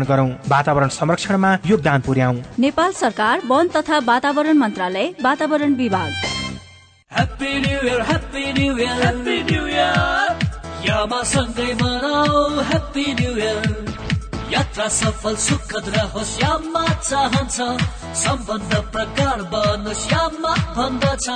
गरौं। 0.00 0.28
वातावरण 0.48 0.88
संरक्षणमा 0.88 1.56
योगदान 1.66 2.00
पुर्याउ। 2.00 2.34
नेपाल 2.58 2.92
सरकार 2.92 3.40
वन 3.46 3.68
तथा 3.68 3.98
वातावरण 3.98 4.56
मन्त्रालय 4.56 5.10
वातावरण 5.22 5.74
विभाग। 5.74 6.10
Happy 7.12 7.58
new 7.60 7.88
year 7.88 8.00
happy 8.00 8.52
new 8.52 8.76
year 8.76 9.00
happy 9.02 9.42
new 9.42 9.66
year 9.66 10.88
यामा 10.88 11.22
सँगै 11.22 11.72
मनाऊ 11.74 12.60
ह्याप्पी 12.60 13.04
न्यू 13.20 13.36
इयर 13.36 13.91
यात्रा 14.52 14.86
सफल 14.92 15.36
सुखद 15.44 15.88
रहोस् 15.96 16.36
यामा 16.42 16.84
चाहन्छ। 17.08 17.56
सम्बन्ध 18.22 18.72
प्रकार 18.92 19.42
बनोस् 19.52 20.06
यामा 20.12 20.52
भन्दछ। 20.76 21.26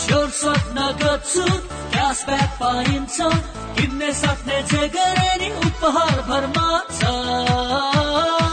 स्योर 0.00 0.28
स्वप्न 0.40 0.78
गर्छु 1.02 1.44
क्यासब्याक 1.94 2.50
पाइन्छ। 2.60 3.16
किन्ने 3.76 4.12
सक्ने 4.12 4.62
जे 4.72 4.88
गरे 4.88 5.30
नि 5.40 5.48
उपहार 5.66 6.20
भरमा 6.28 6.68
छ। 6.90 7.00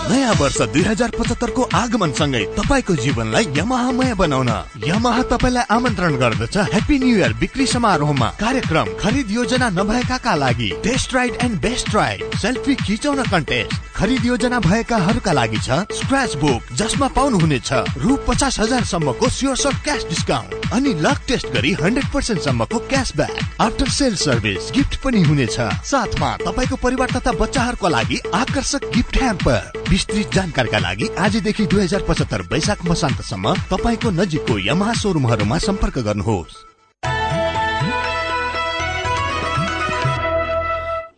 नयाँ 0.04 0.34
वर्ष 0.40 0.62
दुई 0.74 0.82
हजार 0.84 1.10
पचहत्तरको 1.20 1.64
आगमनसँगै 1.74 2.44
तपाईँको 2.58 2.96
जीवनलाई 2.96 3.46
यमहामय 3.58 4.14
बनाउन। 4.14 4.50
यमहा 4.86 5.22
तपाईँलाई 5.32 5.66
आमन्त्रण 5.76 6.16
गर्दछ 6.22 6.58
ह्याप्पी 6.74 7.00
न्यू 7.00 7.16
इयर 7.18 7.34
बिक्री 7.42 7.66
समारोहमा। 7.68 8.30
कार्यक्रम 8.40 8.88
खरिद 9.02 9.32
योजना 9.32 9.70
नभएकाका 9.80 10.36
लागि 10.36 10.70
test 10.84 11.14
ride 11.16 11.38
and 11.42 11.60
best 11.62 11.96
ride 11.96 12.36
selfie 12.42 12.76
खिचाउन 12.86 13.24
कन्टेस्ट 13.32 13.82
खरिद 14.04 14.26
योजना 14.26 14.60
भएकाहरूका 14.60 15.32
लागि 15.32 15.58
छ 15.58 15.76
स्क्रच 15.98 16.36
बुक 16.38 16.72
जसमा 16.78 17.08
पाउनुहुनेछ 17.16 17.70
रु 17.98 18.16
पचास 18.28 18.60
हजार 18.60 18.84
सम्मको 18.86 19.30
स्योर 19.30 19.56
सट 19.58 19.76
क्यास 19.84 20.04
डिस्काउन्ट 20.10 20.74
अनि 20.74 20.94
लक 21.00 21.22
टेस्ट 21.28 21.48
गरी 21.54 21.72
हन्ड्रेड 21.82 22.08
पर्सेन्ट 22.14 22.42
सम्मको 22.42 22.80
क्यासब्याक 22.90 23.62
आफ्टर 23.62 23.90
सेल 23.90 24.16
सर्भिस 24.16 24.72
गिफ्ट 24.76 24.96
पनि 25.04 25.22
हुनेछ। 25.24 25.56
साथमा 25.92 26.36
तपाईँको 26.44 26.76
परिवार 26.84 27.16
तथा 27.16 27.32
बच्चाहरूको 27.40 27.90
लागि 27.90 28.20
आकर्षक 28.34 28.92
गिफ्ट 28.96 29.22
ह्याम्पर। 29.22 29.88
विस्तृत 29.90 30.36
जानकारीका 30.36 30.80
लागि 30.80 31.10
आजदेखि 31.20 31.66
दुई 31.66 31.84
हजार 31.84 32.06
पचहत्तर 32.10 32.42
वैशाख 32.52 32.86
मसान्तसम्म 32.90 33.56
तपाईँको 33.72 34.12
नजिकको 34.20 34.60
यमहा 34.68 34.94
सोरुमहरूमा 35.02 35.58
सम्पर्क 35.70 36.00
गर्नुहोस्। 36.04 36.73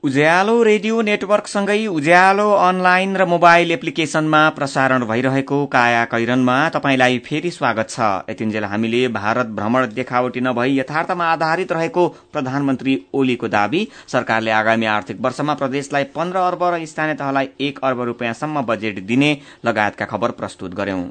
उज्यालो 0.06 0.54
रेडियो 0.64 1.02
नेटवर्कसँगै 1.02 1.86
उज्यालो 1.90 2.46
अनलाइन 2.54 3.16
र 3.18 3.26
मोबाइल 3.26 3.72
एप्लिकेशनमा 3.72 4.42
प्रसारण 4.58 5.06
भइरहेको 5.06 5.58
काया 5.66 6.04
कैरनमा 6.06 6.58
तपाईंलाई 6.70 7.18
फेरि 7.26 7.52
स्वागत 7.52 7.90
छ। 7.90 8.30
यतिन्जेल 8.30 8.64
हामीले 8.66 9.08
भारत 9.16 9.48
भ्रमण 9.58 9.86
देखावटी 9.94 10.42
नभई 10.42 10.78
यथार्थमा 10.80 11.26
आधारित 11.28 11.72
रहेको 11.72 12.04
प्रधानमन्त्री 12.34 12.94
ओलीको 13.14 13.48
दावी 13.48 13.82
सरकारले 14.08 14.52
आगामी 14.52 14.86
आर्थिक 14.88 15.22
वर्षमा 15.22 15.54
प्रदेशलाई 15.56 16.04
पन्ध्र 16.14 16.38
अर्ब 16.44 16.64
र 16.66 16.86
स्थानीय 16.86 17.16
तहलाई 17.16 17.50
एक 17.70 17.80
अर्ब 17.84 18.02
रूपियाँसम्म 18.12 18.62
बजेट 18.68 19.02
दिने 19.08 19.32
लगायतका 19.66 20.06
खबर 20.06 20.38
प्रस्तुत 20.38 20.72
गर्यौं। 20.76 21.02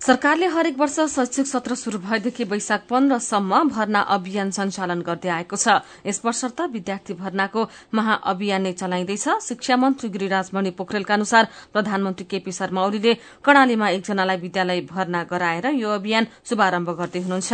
सरकारले 0.00 0.46
हरेक 0.56 0.78
वर्ष 0.78 0.98
शैक्षिक 1.14 1.46
सत्र 1.46 1.74
शुरू 1.76 1.98
भएदेखि 2.00 2.44
वैशाख 2.50 2.90
पन्ध्रसम्म 2.90 3.62
भर्ना 3.70 4.00
अभियान 4.18 4.50
सञ्चालन 4.50 5.06
गर्दै 5.06 5.32
आएको 5.38 5.56
छ। 5.56 5.78
यस 6.02 6.20
वर्ष 6.24 6.44
त 6.50 6.70
विद्यार्थी 6.74 7.14
भर्नाको 7.44 7.68
महाअभियान 7.94 8.62
नै 8.62 8.72
चलाइँदैछ। 8.72 9.28
शिक्षा 9.42 9.76
मन्त्री 9.76 10.08
गिरिराज 10.08 10.50
मणि 10.54 10.70
पोखरेलका 10.72 11.14
अनुसार 11.14 11.44
प्रधानमन्त्री 11.72 12.24
केपी 12.24 12.52
शर्मा 12.52 12.80
ओलीले 12.80 13.12
कर्णालीमा 13.44 13.88
एकजनालाई 13.90 14.36
विद्यालय 14.36 14.80
भर्ना 14.88 15.22
गराएर 15.24 15.66
यो 15.74 15.90
अभियान 15.90 16.26
शुभारम्भ 16.48 16.90
गर्दै 16.90 17.20
हुनुहुन्छ। 17.20 17.52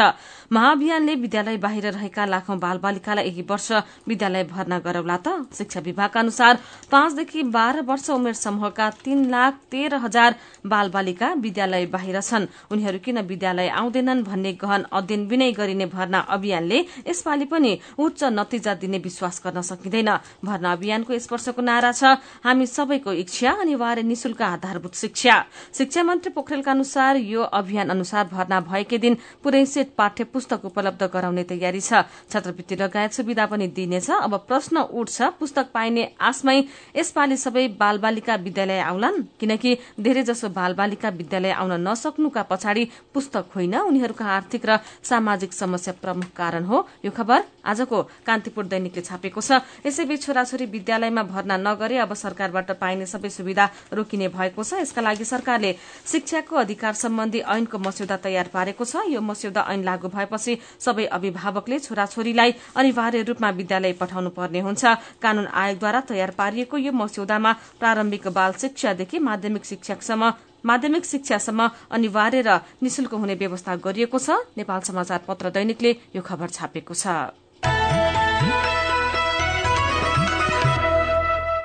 महाअभियानले 0.53 1.15
विद्यालय 1.15 1.57
बाहिर 1.57 1.87
रहेका 1.91 2.25
लाखौं 2.27 2.59
बाल 2.59 2.79
बालिकालाई 2.79 3.25
यही 3.27 3.43
वर्ष 3.43 3.69
विद्यालय 4.09 4.45
भर्ना 4.45 4.79
गरौला 4.79 5.17
त। 5.17 5.51
शिक्षा 5.51 5.81
विभागका 5.81 6.21
अनुसार 6.21 6.59
पाँचदेखि 6.91 7.43
बाह्र 7.51 7.83
वर्ष 7.83 8.11
उमेर 8.11 8.35
समूहका 8.35 8.91
तीन 9.05 9.19
लाख 9.31 9.55
तेह्र 9.71 9.95
हजार 10.07 10.35
बाल 10.67 10.91
बालिका 10.91 11.33
विद्यालय 11.41 11.87
बाहिर 11.87 12.21
छन्। 12.21 12.47
उनीहरू 12.71 12.99
किन 13.05 13.19
विद्यालय 13.27 13.69
आउँदैनन् 13.71 14.23
भन्ने 14.23 14.53
गहन 14.55 14.85
अध्ययन 14.93 15.27
विनय 15.27 15.53
गरिने 15.53 15.87
भर्ना 15.89 16.19
अभियानले 16.31 16.79
यसपालि 17.09 17.45
पनि 17.45 17.73
उच्च 17.99 18.25
नतिजा 18.31 18.75
दिने 18.75 18.99
विश्वास 19.01 19.41
गर्न 19.45 19.61
सकिँदैन। 19.81 20.11
भर्ना 20.45 20.73
अभियानको 20.73 21.13
यस 21.13 21.29
वर्षको 21.33 21.63
नारा 21.63 21.93
छ। 21.93 22.21
हामी 22.45 22.67
सबैको 22.69 23.13
इच्छा 23.15 23.51
अनिवार्य 23.57 24.03
निशुल्क 24.03 24.43
आधारभूत 24.43 24.95
शिक्षा। 24.95 25.35
शिक्षा 25.73 26.03
मन्त्री 26.03 26.31
पोखरेलका 26.33 26.71
अनुसार 26.71 27.17
यो 27.17 27.41
अभियान 27.41 27.89
अनुसार 27.89 28.25
भर्ना 28.29 28.61
भएकै 28.61 28.99
दिन 28.99 29.17
पुरै 29.43 29.65
सेट 29.67 29.97
पाठ्य 29.97 30.25
पुस्तक 30.27 30.65
उपलब्ध 30.65 31.03
गराउने 31.09 31.45
तयारी 31.45 31.81
छ। 31.81 32.05
छात्रवृत्ति 32.29 32.77
लगायत 32.77 33.13
सुविधा 33.13 33.47
पनि 33.47 33.67
दिइनेछ 33.69 34.11
अब 34.11 34.35
प्रश्न 34.49 34.77
उठ्छ 34.93 35.23
पुस्तक 35.41 35.71
पाइने 35.73 36.05
आशमै 36.21 36.59
यसपालि 36.97 37.37
सबै 37.37 37.67
बालबालिका 37.81 38.35
विद्यालय 38.37 38.81
आउलान्? 38.83 39.23
किनकि 39.41 39.77
धेरै 40.01 40.23
जसो 40.23 40.49
बालबालिका 40.51 41.09
विद्यालय 41.11 41.53
आउन 41.53 41.73
नसक्नुका 41.81 42.43
पछाडि 42.43 42.85
पुस्तक 43.15 43.45
होइन 43.55 43.75
उनीहरूका 43.81 44.25
आर्थिक 44.27 44.67
र 44.67 44.79
सामाजिक 45.03 45.53
समस्या 45.53 45.95
प्रमुख 46.03 46.31
कारण 46.37 46.65
हो। 46.65 46.87
यो 47.05 47.11
खबर 47.11 47.45
आजको 47.65 48.03
कान्तिपुर 48.27 48.65
दैनिकले 48.67 49.03
छापेको 49.03 49.41
छ। 49.41 49.60
यसैबीच 49.87 50.23
छोराछोरी 50.23 50.67
विद्यालयमा 50.67 51.23
भर्ना 51.25 51.57
नगरे 51.59 51.97
अब 51.99 52.13
सरकारबाट 52.15 52.71
पाइने 52.81 53.07
सबै 53.07 53.31
सुविधा 53.31 53.65
रोकिने 53.93 54.29
भएको 54.31 54.63
छ। 54.63 54.81
यसका 54.81 55.01
लागि 55.01 55.25
सरकारले 55.25 55.71
शिक्षाको 56.07 56.57
अधिकार 56.57 56.95
सम्बन्धी 56.95 57.41
ऐनको 57.49 57.79
मस्यौदा 57.79 58.17
तयार 58.17 58.49
पारेको 58.53 58.85
छ। 58.85 59.07
यो 59.09 59.21
मस्यौदा 59.21 59.63
ऐन 59.71 59.85
लागू 59.85 60.09
भएपछि 60.09 60.59
सबै 60.81 61.05
अभिभावकले 61.11 61.79
छोराछोरीलाई 61.81 62.51
अनिवार्य 62.77 63.23
रूपमा 63.23 63.51
विद्यालय 63.51 63.93
पठाउनु 63.97 64.31
पर्ने 64.31 64.61
हुन्छ। 64.61 64.85
कानून 65.23 65.47
आयोगद्वारा 65.47 66.01
तयार 66.09 66.31
पारिएको 66.37 66.77
यो 66.79 66.93
मस्यौदामा 66.93 67.53
प्रारम्भिक 67.81 68.29
बाल 68.31 68.53
शिक्षादेखि 68.61 69.19
माध्यमिक 69.21 69.65
शिक्षासम्म 69.65 70.33
माध्यमिक 70.61 71.05
शिक्षासम्म 71.05 71.69
अनिवार्य 71.91 72.41
र 72.43 72.61
निशुल्क 72.83 73.13
हुने 73.15 73.35
व्यवस्था 73.35 73.77
गरिएको 73.81 74.19
छ। 74.19 74.45
नेपाल 74.57 74.81
समाचार 74.85 75.21
पत्र 75.25 75.51
दैनिकले 75.51 75.91
यो 76.13 76.21
खबर 76.21 76.49
छापेको 76.51 76.95
छ। 76.95 77.33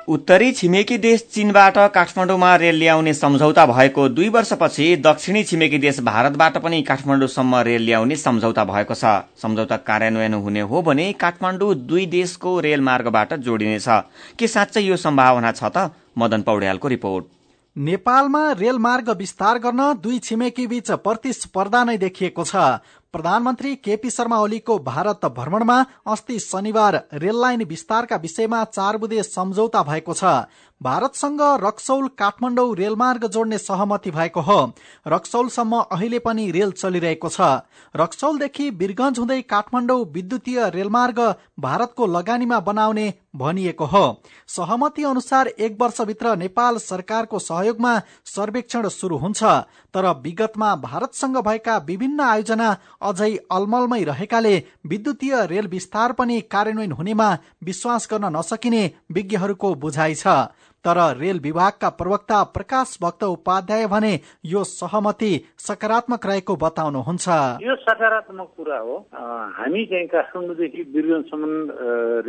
उत्तरी 0.07 0.51
छिमेकी 0.51 0.97
देश 0.97 1.21
चीनबाट 1.33 1.77
काठमाडौँमा 1.93 2.55
रेल 2.55 2.75
ल्याउने 2.75 3.13
सम्झौता 3.13 3.65
भएको 3.65 4.07
दुई 4.09 4.27
वर्षपछि 4.29 4.95
दक्षिणी 4.97 5.43
छिमेकी 5.43 5.77
देश 5.77 5.99
भारतबाट 5.99 6.57
पनि 6.57 6.81
काठमाडौँसम्म 6.81 7.61
रेल 7.65 7.85
ल्याउने 7.85 8.15
सम्झौता 8.15 8.63
भएको 8.63 8.93
छ। 8.93 9.25
सम्झौता 9.41 9.77
कार्यान्वयन 9.81 10.33
हुने 10.35 10.61
हो 10.61 10.81
भने 10.81 11.11
काठमाडौँ 11.13 11.73
दुई 11.89 12.05
देशको 12.05 12.59
रेलमार्गबाट 12.59 13.33
जोडिनेछ। 13.33 13.87
के 14.37 14.47
साँच्चै 14.47 14.81
यो 14.81 14.97
सम्भावना 14.97 15.51
छ 15.51 15.63
त? 15.73 15.89
मदन 16.17 16.41
पौड्यालको 16.41 16.87
रिपोर्ट। 16.87 17.25
नेपालमा 17.75 18.51
रेलमार्ग 18.51 19.09
विस्तार 19.17 19.57
गर्न 19.59 19.81
दुई 19.99 20.19
छिमेकी 20.19 20.67
बीच 20.67 20.91
प्रतिस्पर्धा 21.01 21.83
नै 21.83 21.97
देखिएको 21.97 22.43
छ। 22.45 22.55
प्रधानमन्त्री 23.15 23.75
केपी 23.75 24.09
शर्मा 24.09 24.37
ओलीको 24.37 24.77
भारत 24.79 25.25
भ्रमणमा 25.35 25.77
अस्ति 26.07 26.39
शनिबार 26.39 26.95
रेल 27.13 27.39
लाइन 27.41 27.63
विस्तारका 27.63 28.15
विषयमा 28.15 28.63
चार 28.67 28.97
बुधे 28.97 29.23
सम्झौता 29.23 29.83
भएको 29.83 30.13
छ। 30.13 30.23
भारतसँग 30.81 31.41
रक्सौल 31.63 32.07
काठमाडौँ 32.17 32.75
रेलमार्ग 32.75 33.25
जोड्ने 33.27 33.57
सहमति 33.57 34.11
भएको 34.11 34.41
हो। 34.41 34.59
रक्सौलसम्म 35.07 35.77
अहिले 35.81 36.19
पनि 36.19 36.49
रेल 36.51 36.71
चलिरहेको 36.71 37.29
छ। 37.29 37.41
रक्सौलदेखि 37.95 38.69
वीरगंज 38.71 39.19
हुँदै 39.19 39.41
काठमाडौँ 39.43 40.03
विद्युतीय 40.13 40.69
रेलमार्ग 40.69 41.19
भारतको 41.59 42.05
लगानीमा 42.07 42.59
बनाउने 42.59 43.13
भनिएको 43.35 43.85
हो। 43.85 44.03
सहमति 44.47 45.03
अनुसार 45.03 45.47
एक 45.47 45.77
वर्षभित्र 45.81 46.35
नेपाल 46.35 46.77
सरकारको 46.79 47.39
सहयोगमा 47.39 47.97
सर्वेक्षण 48.25 48.87
शुरू 48.89 49.17
हुन्छ। 49.17 49.43
तर 49.93 50.07
विगतमा 50.21 50.75
भारतसँग 50.75 51.37
भएका 51.37 51.77
विभिन्न 51.87 52.19
आयोजना 52.21 52.69
अझै 53.01 53.31
अलमलमै 53.51 54.03
रहेकाले 54.03 54.55
विद्युतीय 54.85 55.45
रेल 55.45 55.67
विस्तार 55.67 56.11
पनि 56.11 56.39
कार्यान्वयन 56.51 56.91
हुनेमा 56.91 57.31
विश्वास 57.63 58.07
गर्न 58.11 58.35
नसकिने 58.37 58.83
विज्ञहरूको 59.11 59.73
बुझाइ 59.75 60.15
छ। 60.15 60.27
तर 60.85 60.99
रेल 61.17 61.39
विभागका 61.39 61.89
प्रवक्ता 61.97 62.41
प्रकाश 62.55 62.97
भक्त 63.01 63.23
उपाध्याय 63.25 63.87
भने 63.87 64.13
यो 64.45 64.63
सहमति 64.63 65.33
सकारात्मक 65.59 66.25
रहेको 66.25 66.55
बताउनुहुन्छ। 66.55 67.27
यो 67.63 67.75
सकारात्मक 67.81 68.49
कुरा 68.57 68.79
हो। 68.79 68.97
हामी 69.57 69.85
चाहिँ 69.85 70.07
काठमाडौँदेखि 70.07 70.81
वीरगञ्जसम्म 70.95 71.53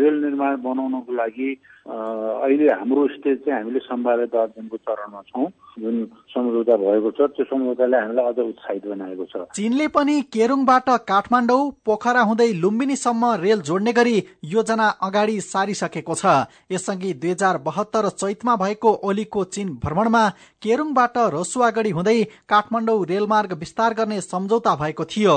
रेल 0.00 0.14
निर्माण 0.24 0.56
बनाउनको 0.62 1.12
लागि 1.12 1.50
अहिले 1.86 2.66
हाम्रो 2.72 3.06
स्टेज 3.08 3.36
चाहिँ 3.38 3.58
हामीले 3.58 3.78
सम्भाव्यत 3.78 4.34
अध्ययनको 4.34 4.76
चरणमा 4.76 5.20
छौँ। 5.22 5.46
जुन 5.78 5.96
सम्झौता 6.34 6.76
भएको 6.76 7.10
छ 7.14 7.28
त्यो 7.36 7.44
सम्झौताले 7.46 7.96
हामीलाई 7.96 8.26
अझ 8.26 8.38
उत्साहित 8.40 8.86
बनाएको 8.86 9.24
छ। 9.30 9.34
चीनले 9.54 9.86
पनि 9.94 10.20
केरुङबाट 10.34 10.88
काठमाडौँ 11.06 11.62
पोखरा 11.86 12.22
हुँदै 12.26 12.50
लुम्बिनीसम्म 12.58 13.32
रेल 13.44 13.60
जोड्ने 13.62 13.92
गरी 13.92 14.16
योजना 14.50 14.88
अगाडि 14.98 15.40
सारिसकेको 15.42 16.14
छ। 16.16 16.26
यसअघि 16.72 17.12
दुई 17.14 17.30
हजार 17.30 17.58
बहत्तर 17.62 18.08
चैतमा 18.46 18.56
भएको 18.56 18.90
ओलीको 19.02 19.42
चीन 19.44 19.68
भ्रमणमा 19.82 20.22
केरुङबाट 20.62 21.16
रसुवागढी 21.34 21.90
हुँदै 21.90 22.22
काठमाडौँ 22.46 23.04
रेलमार्ग 23.04 23.52
विस्तार 23.58 23.94
गर्ने 23.94 24.20
सम्झौता 24.22 24.74
भएको 24.76 25.04
थियो। 25.04 25.34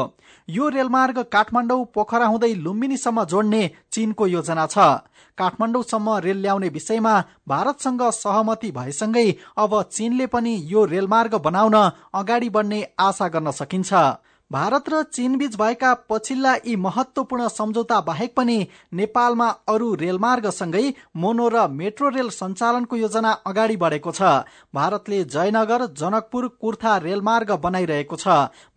यो 0.48 0.70
रेलमार्ग 0.70 1.18
काठमाडौँ 1.34 1.86
पोखरा 1.90 2.26
हुँदै 2.28 2.54
लुम्बिनीसम्म 2.56 3.24
जोड्ने 3.26 3.62
चीनको 3.92 4.28
योजना 4.28 4.66
छ। 4.68 4.78
काठमाडौँसम्म 5.38 6.18
रेल 6.20 6.38
ल्याउने 6.38 6.70
विषयमा 6.70 7.14
भारतसँग 7.48 8.02
सहमति 8.14 8.72
भएसँगै 8.72 9.28
अब 9.58 9.82
चीनले 9.90 10.26
पनि 10.30 10.54
यो 10.70 10.86
रेलमार्ग 10.86 11.36
बनाउन 11.42 11.78
अगाडि 12.14 12.50
बढ्ने 12.50 12.80
आशा 13.00 13.28
गर्न 13.28 13.52
सकिन्छ। 13.52 13.94
भारत 14.52 14.86
र 14.90 15.02
चीनबीच 15.06 15.56
भएका 15.56 15.94
पछिल्ला 16.10 16.54
यी 16.58 16.76
महत्वपूर्ण 16.76 17.48
सम्झौता 17.48 18.00
बाहेक 18.02 18.34
पनि 18.36 18.56
नेपालमा 18.94 19.48
अरू 19.70 19.94
रेलमार्गसँगै 19.96 20.82
मोनो 21.16 21.50
र 21.50 21.68
मेट्रो 21.72 22.10
रेल 22.10 22.30
सञ्चालनको 22.30 22.96
योजना 22.96 23.32
अगाडि 23.46 23.76
बढेको 23.78 24.12
छ। 24.12 24.22
भारतले 24.74 25.24
जयनगर 25.26 25.86
जनकपुर 25.94 26.48
कुर्था 26.62 26.96
रेलमार्ग 26.98 27.52
बनाइरहेको 27.62 28.16
छ। 28.16 28.28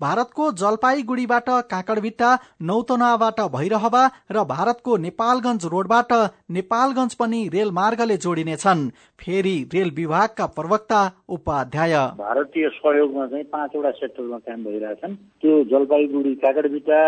भारतको 0.01 0.51
जलपाईगुडीबाट 0.61 1.49
काँकडभिट्टा 1.71 2.31
नौतनाबाट 2.63 3.41
भैरहवा 3.57 4.05
र 4.31 4.45
भारतको 4.45 4.97
नेपालगञ्ज 4.99 5.65
रोडबाट 5.67 6.13
नेपालगञ्ज 6.53 7.15
पनि 7.15 7.41
रेलमार्गले 7.49 8.17
जोडिनेछन्। 8.19 8.91
फेरि 9.23 9.57
रेल 9.75 9.91
विभागका 9.91 10.47
प्रवक्ता 10.47 11.01
उपाध्याय। 11.29 11.95
भारतीय 12.19 12.69
सहयोगमा 12.69 13.27
चाहिँ 13.27 13.45
पाँचवटा 13.45 13.91
सेक्टरमा 13.91 14.39
काम 14.39 14.65
भइरहेछन्। 14.65 15.15
त्यो 15.15 15.53
जलपाइगुडी 15.65 16.35
काकडभिटा 16.35 17.01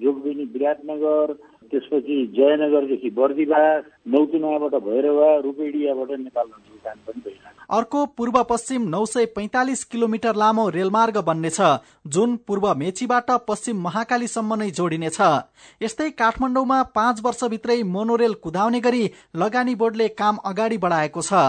जोगबेनी 0.00 0.44
विराटनगर 0.44 1.32
त्यसपछि 1.70 2.16
जयनगरदेखि 2.36 3.10
बर्दिवास 3.16 3.84
नौतुनाबाट 4.14 4.74
भैरवा 4.84 5.28
रूपेडियाबाट 5.40 6.10
नेपालगञ्जको 6.20 6.78
काम 6.84 6.98
पनि 7.06 7.20
भइरहेछ 7.24 7.54
अर्को 7.70 8.04
पूर्व 8.16 8.42
पश्चिम 8.50 8.82
नौ 8.88 9.04
सय 9.06 9.26
पैंतालिस 9.36 9.82
किलोमिटर 9.86 10.36
लामो 10.36 10.68
रेलमार्ग 10.68 11.16
बन्नेछ 11.26 11.60
जुन 12.14 12.36
पूर्व 12.46 12.66
मेचीबाट 12.76 13.30
पश्चिम 13.48 13.80
महाकालीसम्म 13.82 14.54
नै 14.54 14.70
जोडिनेछ। 14.70 15.20
यस्तै 15.82 16.08
काठमाडौँमा 16.20 16.82
पाँच 16.94 17.22
वर्षभित्रै 17.24 17.82
मोनोरेल 17.92 18.34
कुदाउने 18.42 18.80
गरी 18.80 19.04
लगानी 19.36 19.74
बोर्डले 19.74 20.08
काम 20.20 20.36
अगाडि 20.44 20.78
बढाएको 20.78 21.22
छ। 21.22 21.44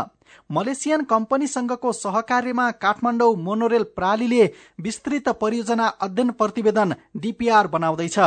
मलेसियन 0.52 1.02
कम्पनीसँगको 1.06 1.92
सहकार्यमा 1.94 2.70
काठमाडौँ 2.84 3.36
मोनोरेल 3.44 3.84
प्रणालीले 3.96 4.44
विस्तृत 4.82 5.30
परियोजना 5.42 5.88
अध्ययन 6.02 6.32
प्रतिवेदन 6.34 6.94
डीपीआर 7.18 7.68
बनाउँदैछ। 7.68 8.20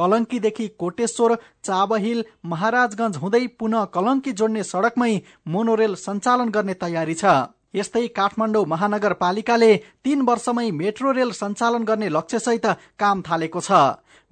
कलङ्कीदेखि 0.00 0.66
कोटेश्वर 0.80 1.36
चाबहिल 1.64 2.24
महाराजगंज 2.46 3.16
हुँदै 3.22 3.46
पुनः 3.60 3.88
कलङ्की 3.94 4.32
जोड्ने 4.40 4.62
सड़कमै 4.64 5.14
मोनोरेल 5.54 5.94
सञ्चालन 6.02 6.48
गर्ने 6.50 6.74
तयारी 6.84 7.14
छ। 7.14 7.40
यस्तै 7.74 8.06
काठमाडौँ 8.14 8.64
महानगरपालिकाले 8.66 9.72
तीन 10.04 10.22
वर्षमै 10.28 10.70
मेट्रो 10.78 11.10
रेल 11.18 11.30
सञ्चालन 11.32 11.84
गर्ने 11.84 12.08
लक्ष्यसहित 12.08 12.66
काम 12.98 13.20
थालेको 13.22 13.60
छ। 13.60 13.70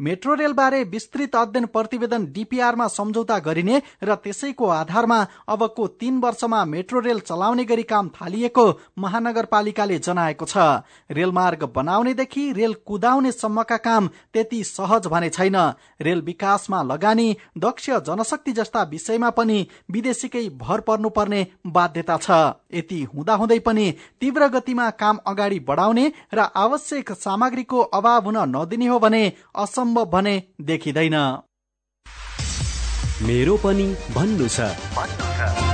मेट्रो 0.01 0.35
रेलबारे 0.35 0.83
विस्तृत 0.85 1.35
अध्ययन 1.37 1.65
प्रतिवेदन 1.67 2.25
डिपिआरमा 2.33 2.87
सम्झौता 2.89 3.39
गरिने 3.39 3.81
र 4.05 4.15
त्यसैको 4.15 4.67
आधारमा 4.67 5.19
अबको 5.49 5.87
तीन 6.01 6.19
वर्षमा 6.21 6.65
मेट्रो 6.65 7.01
रेल 7.01 7.21
चलाउने 7.21 7.65
गरी 7.65 7.83
काम 7.85 8.09
थालिएको 8.11 8.67
महानगरपालिकाले 8.99 9.99
जनाएको 9.99 10.45
छ। 10.45 10.57
रेलमार्ग 11.11 11.65
बनाउनेदेखि 11.75 12.45
रेल 12.53 12.75
कुदाउने 12.87 13.33
सम्मका 13.33 13.77
काम 13.79 14.09
त्यति 14.35 14.63
सहज 14.65 15.07
भने 15.07 15.31
छैन। 15.31 15.57
रेल 16.01 16.21
विकासमा 16.23 16.83
लगानी 16.83 17.37
दक्ष 17.59 17.91
जनशक्ति 18.07 18.53
जस्ता 18.53 18.83
विषयमा 18.91 19.31
पनि 19.31 19.67
विदेशीकै 19.91 20.49
भर 20.59 20.81
पर्नुपर्ने 20.81 21.47
बाध्यता 21.67 22.17
छ। 22.19 22.31
यति 22.75 23.03
हुँदाहुँदै 23.05 23.59
पनि 23.59 23.91
तीव्र 24.21 24.49
गतिमा 24.49 24.89
काम 24.93 25.19
अगाडि 25.27 25.61
बढाउने 25.69 26.07
र 26.35 26.49
आवश्यक 26.57 27.13
सामग्रीको 27.17 27.81
अभाव 27.93 28.25
हुन 28.25 28.39
नदिने 28.57 28.87
हो 28.87 28.99
भने 28.99 29.23
असम 29.57 29.88
सम्भव 29.89 30.05
भने 30.05 30.43
देखिँदैन। 30.61 31.17
मेरो 33.23 33.57
पनि 33.57 33.87
भन्नु 34.15 34.49
छ। 34.49 35.68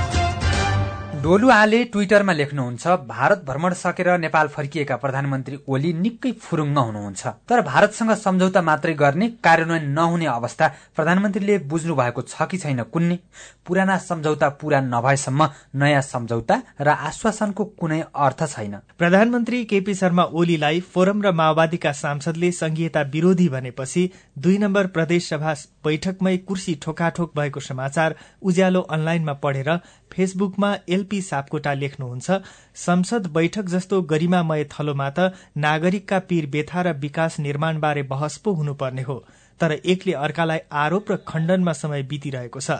डोलुआले 1.25 1.77
ट्विटरमा 1.93 2.33
लेख्नुहुन्छ 2.33 2.87
भारत 3.07 3.39
भ्रमण 3.45 3.73
सकेर 3.75 4.07
नेपाल 4.17 4.47
फर्किएका 4.47 4.95
प्रधानमन्त्री 4.95 5.57
ओली 5.67 5.93
निकै 5.95 6.31
फुरुङ्ग 6.41 6.77
हुनुहुन्छ। 6.77 7.27
तर 7.49 7.61
भारतसँग 7.65 8.11
सम्झौता 8.15 8.61
मात्रै 8.61 8.93
गर्ने 8.93 9.29
कार्यान्वयन 9.45 9.87
नहुने 9.91 10.25
अवस्था 10.29 10.67
प्रधानमन्त्रीले 10.95 11.57
बुझ्नु 11.71 11.95
भएको 11.95 12.21
छ 12.23 12.45
कि 12.51 12.57
छैन 12.57 12.81
कुन्नी? 12.93 13.17
पुराना 13.65 13.97
सम्झौता 13.99 14.49
पूरा 14.61 14.81
नभएसम्म 14.83 15.49
नयाँ 15.81 16.01
सम्झौता 16.03 16.55
र 16.81 16.87
आश्वासनको 17.09 17.63
कुनै 17.81 17.99
अर्थ 18.25 18.45
छैन। 18.45 18.75
प्रधानमन्त्री 18.99 19.63
केपी 19.65 19.93
शर्मा 19.95 20.23
ओलीलाई 20.31 20.79
फोरम 20.93 21.25
र 21.25 21.31
माओवादीका 21.33 21.91
सांसदले 22.03 22.51
संघीयता 22.53 23.01
विरोधी 23.09 23.49
भनेपछि 23.49 24.09
दुई 24.37 24.57
नम्बर 24.59 24.93
प्रदेश 24.93 25.29
सभा 25.29 25.53
बैठकमै 25.85 26.37
कुर्सी 26.45 26.79
ठोकाठोक 26.83 27.35
भएको 27.35 27.59
समाचार 27.63 28.15
उज्यालो 28.43 28.81
अनलाइनमा 28.93 29.33
पढेर 29.41 29.69
फेसबुकमा 30.15 30.73
एलपी 30.89 31.21
सापकोटा 31.21 31.73
लेख्नुहुन्छ 31.75 32.41
संसद 32.75 33.27
बैठक 33.33 33.65
जस्तो 33.69 34.01
गरिमामय 34.11 34.63
थलोमा 34.71 35.09
त 35.09 35.31
नागरिकका 35.57 36.19
पीर 36.29 36.45
बेथा 36.49 36.81
र 36.81 36.93
विकास 36.99 37.39
निर्माणबारे 37.39 38.03
बहस 38.05 38.37
पो 38.37 38.53
हुनुपर्ने 38.53 39.01
हो। 39.01 39.23
तर 39.59 39.71
एकले 39.71 40.13
अर्कालाई 40.13 40.59
आरोप 40.75 41.11
र 41.11 41.15
खण्डनमा 41.27 41.73
समय 41.73 42.01
बितिरहेको 42.03 42.59
छ। 42.59 42.71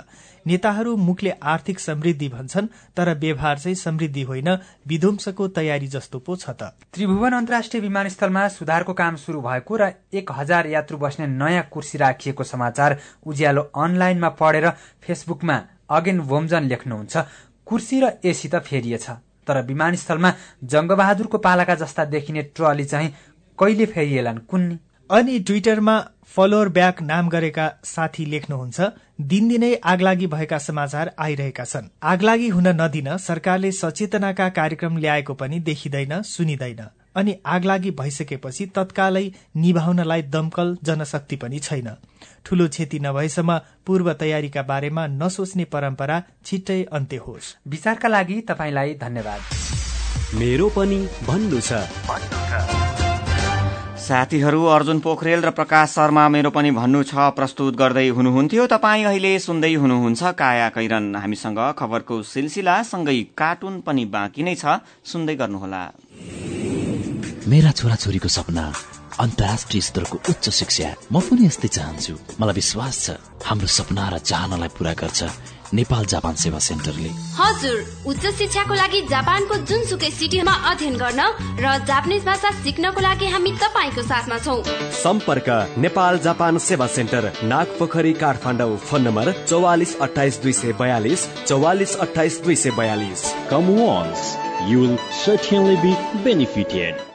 नेताहरू 0.45 0.95
मुखले 0.97 1.31
आर्थिक 1.43 1.79
समृद्धि 1.79 2.27
भन्छन् 2.29 2.67
तर 2.97 3.13
व्यवहार 3.19 3.59
चाहिँ 3.59 3.75
समृद्धि 3.75 4.21
होइन 4.21 4.49
विध्वंसको 4.87 5.47
तयारी 5.55 5.87
जस्तो 5.87 6.19
पो 6.19 6.35
छ 6.35 6.49
त। 6.49 6.75
त्रिभुवन 6.93 7.33
अन्तर्राष्ट्रिय 7.33 7.81
विमानस्थलमा 7.81 8.47
सुधारको 8.49 8.93
काम 8.93 9.15
शुरू 9.15 9.41
भएको 9.41 9.77
र 9.77 9.91
एक 10.13 10.31
हजार 10.31 10.67
यात्रु 10.67 10.97
बस्ने 10.97 11.27
नयाँ 11.29 11.63
कुर्सी 11.71 11.97
राखिएको 11.97 12.43
समाचार 12.43 12.97
उज्यालो 13.25 13.61
अनलाइनमा 13.75 14.29
पढेर 14.35 14.69
फेसबुकमा 15.01 15.57
अगेन 15.89 16.19
वोमजन 16.19 16.63
लेख्नुहुन्छ। 16.63 17.17
कुर्सी 17.65 17.99
र 17.99 18.11
एसी 18.25 18.47
त 18.47 18.59
फेरिएछ। 18.59 19.09
तर 19.47 19.61
विमानस्थलमा 19.61 20.33
जंगबहादुरको 20.63 21.37
पालाका 21.37 21.75
जस्ता 21.75 22.05
देखिने 22.05 22.41
ट्रली 22.55 22.85
चाहिँ 22.85 23.13
कहिले 23.59 23.85
फेरिएलान् 23.85 24.39
कुन्नी? 24.49 24.77
अनि 25.09 25.39
ट्विटरमा 25.39 25.95
फलोअर 26.25 26.69
ब्याक 26.69 27.01
नाम 27.01 27.29
गरेका 27.29 27.65
साथी 27.83 28.25
लेख्नुहुन्छ 28.25 28.81
दिनदिनै 29.21 29.73
आगलागी 29.85 30.27
भएका 30.27 30.57
समाचार 30.57 31.11
आइरहेका 31.19 31.63
छन्। 31.63 31.89
आगलागी 32.03 32.47
हुन 32.49 32.67
नदिन 32.81 33.17
सरकारले 33.17 33.71
सचेतनाका 33.71 34.49
कार्यक्रम 34.49 34.97
ल्याएको 34.97 35.33
पनि 35.33 35.59
देखिँदैन 35.59 36.21
सुनिँदैन। 36.21 36.81
अनि 37.15 37.35
आगलागी 37.45 37.91
भइसकेपछि 37.91 38.65
तत्कालै 38.65 39.31
निभाउनलाई 39.55 40.21
दमकल 40.21 40.77
जनशक्ति 40.83 41.35
पनि 41.35 41.59
छैन। 41.59 41.89
ठूलो 42.45 42.67
क्षति 42.67 42.99
नभएसम्म 42.99 43.57
पूर्व 43.85 44.13
तयारीका 44.13 44.61
बारेमा 44.63 45.07
नसोच्ने 45.07 45.65
परम्परा 45.65 46.21
छिट्टै 46.45 46.81
अन्त्य 46.91 47.17
होस्। 47.17 47.53
विचारका 47.67 48.07
लागि 48.07 48.37
तपाईँलाई 48.49 48.93
धन्यवाद। 49.01 49.41
मेरो 50.35 50.67
पनि 50.69 50.99
भन्नु 51.27 51.59
छ। 51.59 51.85
साथीहरू 54.05 54.61
अर्जुन 54.69 54.99
पोखरेल 54.99 55.41
र 55.41 55.49
प्रकाश 55.49 55.89
शर्मा 55.89 56.23
मेरो 56.29 56.49
पनि 56.53 56.71
भन्नु 56.71 57.01
छ 57.03 57.13
प्रस्तुत 57.33 57.75
गर्दै 57.75 58.07
हुनुहुन्थ्यो। 58.13 58.65
तपाईँ 58.67 59.05
अहिले 59.05 59.31
सुन्दै 59.39 59.73
हुनुहुन्छ 59.73 60.21
काया 60.37 60.67
कैरन। 60.69 61.15
हामीसँग 61.15 61.59
खबरको 61.73 62.21
सिलसिला 62.23 62.75
सँगै 62.83 63.17
कार्टुन 63.33 63.81
पनि 63.81 64.05
बाँकी 64.05 64.43
नै 64.43 64.55
छ। 64.55 64.77
सुन्दै 65.03 65.35
गर्नुहोला। 65.35 65.81
मेरा 67.49 67.71
छोराछोरीको 67.71 68.29
सपना 68.29 68.65
अन्तर्राष्ट्रिय 69.19 69.81
स्तरको 69.81 70.17
उच्च 70.29 70.49
शिक्षा। 70.49 70.89
म 71.11 71.19
पनि 71.19 71.45
यस्तै 71.45 71.67
चाहन्छु। 71.67 72.13
मलाई 72.39 72.55
विश्वास 72.55 72.95
छ 73.05 73.17
हाम्रो 73.45 73.67
सपना 73.67 74.09
र 74.09 74.17
चाहनालाई 74.19 74.69
पूरा 74.77 74.93
गर्छ 75.01 75.23
नेपाल 75.73 76.05
जापान 76.05 76.35
सेवा 76.35 76.59
सेन्टरले। 76.59 77.09
हजुर 77.35 77.77
उच्च 78.05 78.25
शिक्षाको 78.37 78.73
लागि 78.75 79.01
जापानको 79.09 79.55
जुनसुकै 79.69 80.11
सिटीमा 80.19 80.53
अध्ययन 80.71 80.95
गर्न 80.97 81.21
र 81.59 81.65
जापानिज 81.89 82.23
भाषा 82.25 82.49
सिक्नको 82.63 83.01
लागि 83.01 83.27
हामी 83.33 83.51
तपाईँको 83.63 84.01
साथमा 84.11 84.37
छौ। 84.45 84.55
सम्पर्क 85.03 85.49
नेपाल 85.85 86.19
जापान 86.27 86.57
सेवा 86.67 86.87
centre 86.97 87.31
Nagpokhari 87.43 88.13
Kathmandu 88.21 88.77
phone 88.87 89.01
number 89.07 89.31
चौवालिस 89.49 89.95
अठाइस 90.05 90.41
दुई 90.43 90.53
सय 90.53 90.73
बयालिस 90.79 91.27
चौवालिस 91.45 91.95
अठाइस 92.07 92.41
दुई 92.43 92.55
सय 92.55 92.71
बयालिस। 92.77 93.25
Come 93.49 93.67
once, 93.77 94.37
you 94.69 94.79
will 94.81 94.97
certainly 95.25 95.75
be 95.81 95.93
benefited. 96.23 97.14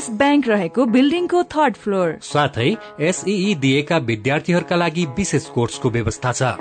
Everest 0.01 0.17
bank 0.17 0.47
रहेको 0.47 0.85
बिल्डिङको 0.87 1.43
थर्ड 1.53 1.75
फ्लोर। 1.77 2.17
साथै 2.23 2.69
एसई 2.99 3.53
दिएका 3.61 3.97
विद्यार्थीहरूका 4.09 4.75
लागि 4.75 5.05
विशेष 5.17 5.45
कोर्सको 5.53 5.89
व्यवस्था 5.91 6.31
छ। 6.33 6.57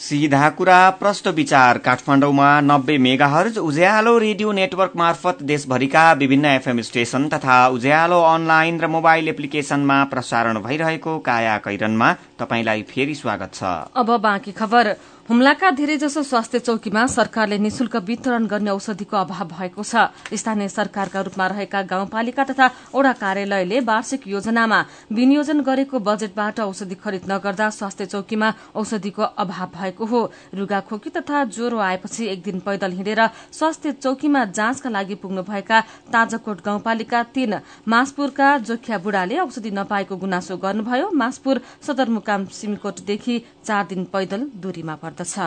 सीधा 0.00 0.48
कुरा 0.50 0.78
प्रश्न 0.90 1.30
विचार। 1.30 1.78
काठमाडौँमा 1.78 2.48
नब्बे 2.60 2.96
मेगाहर्ज 2.98 3.58
उज्यालो 3.60 4.16
रेडियो 4.18 4.52
नेटवर्क 4.52 4.92
मार्फत 4.96 5.42
देशभरिका 5.42 6.04
विभिन्न 6.12 6.46
एफएम 6.50 6.80
स्टेशन 6.82 7.28
तथा 7.28 7.56
उज्यालो 7.68 8.20
अनलाइन 8.26 8.80
र 8.80 8.86
मोबाइल 8.88 9.28
एप्लिकेशनमा 9.28 9.98
प्रसारण 10.04 10.60
भइरहेको 10.64 11.18
काया 11.26 11.56
कैरनमा 11.60 12.12
तपाईंलाई 12.40 12.82
फेरि 12.88 13.14
स्वागत 13.14 13.54
छ। 13.54 13.76
अब 13.96 14.16
बाँकी 14.22 14.52
खबर। 14.52 14.94
हुम्लाका 15.28 15.70
धेरैजसो 15.70 16.22
स्वास्थ्य 16.22 16.58
चौकीमा 16.58 17.06
सरकारले 17.06 17.56
निशुल्क 17.58 17.96
वितरण 18.02 18.46
गर्ने 18.48 18.70
औषधिको 18.70 19.16
अभाव 19.16 19.48
भएको 19.48 19.82
छ। 19.84 20.08
स्थानीय 20.32 20.68
सरकारका 20.68 21.20
रूपमा 21.20 21.46
रहेका 21.46 21.82
गाउँपालिका 21.84 22.44
तथा 22.44 22.70
ओडा 22.96 23.12
कार्यालयले 23.12 23.80
वार्षिक 23.84 24.26
योजनामा 24.26 24.78
विनियोजन 25.12 25.60
गरेको 25.60 25.98
बजेटबाट 26.00 26.60
औषधि 26.60 26.94
खरिद 26.94 27.28
नगर्दा 27.28 27.68
स्वास्थ्य 27.70 28.06
चौकीमा 28.06 28.52
औषधिको 28.74 29.22
अभाव 29.22 29.68
भएको 29.74 30.04
हो। 30.06 30.20
रुगा 30.54 30.80
खोकी 30.88 31.10
तथा 31.10 31.44
ज्वरो 31.46 31.78
आएपछि 31.78 32.26
एक 32.26 32.42
दिन 32.42 32.60
पैदल 32.64 32.92
हिँडेर 32.92 33.20
स्वास्थ्य 33.52 33.92
चौकीमा 34.00 34.44
जाँचका 34.56 34.90
लागि 34.90 35.14
पुग्नुभएका 35.20 35.80
ताजाकोट 36.08 36.64
गाउँपालिका 36.64 37.22
तीन 37.36 37.60
मासपुरका 37.88 38.48
जोखिया 38.64 38.98
बुढाले 39.04 39.38
औषधि 39.38 39.70
नपाएको 39.76 40.16
गुनासो 40.16 40.56
गर्नुभयो। 40.56 41.10
मासपुर 41.12 41.60
सदरमुकाम 41.86 42.46
सिमीकोटदेखि 42.54 43.38
चार 43.64 43.86
दिन 43.86 44.04
पैदल 44.08 44.50
दूरीमा 44.56 44.96
पर्दछ 45.20 45.38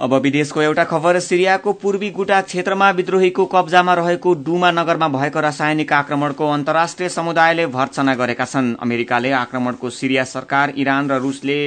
अब 0.00 0.14
विदेशको 0.14 0.62
एउटा 0.62 0.84
खबर 0.84 1.18
सिरियाको 1.20 1.72
पूर्वी 1.72 2.10
गुटा 2.10 2.40
क्षेत्रमा 2.40 2.90
विद्रोहीको 2.90 3.44
कब्जामा 3.46 3.94
रहेको 3.94 4.34
डुमा 4.46 4.70
नगरमा 4.70 5.08
भएको 5.08 5.40
रासायनिक 5.40 5.92
आक्रमणको 5.92 6.48
अन्तर्राष्ट्रिय 6.48 7.08
समुदायले 7.08 7.66
भर्त्सना 7.66 8.14
गरेका 8.14 8.44
छन्। 8.44 8.74
अमेरिकाले 8.80 9.30
आक्रमणको 9.32 9.90
सिरिया 9.90 10.24
सरकार 10.24 10.72
इरान 10.76 11.10
र 11.10 11.18
रूसले 11.18 11.58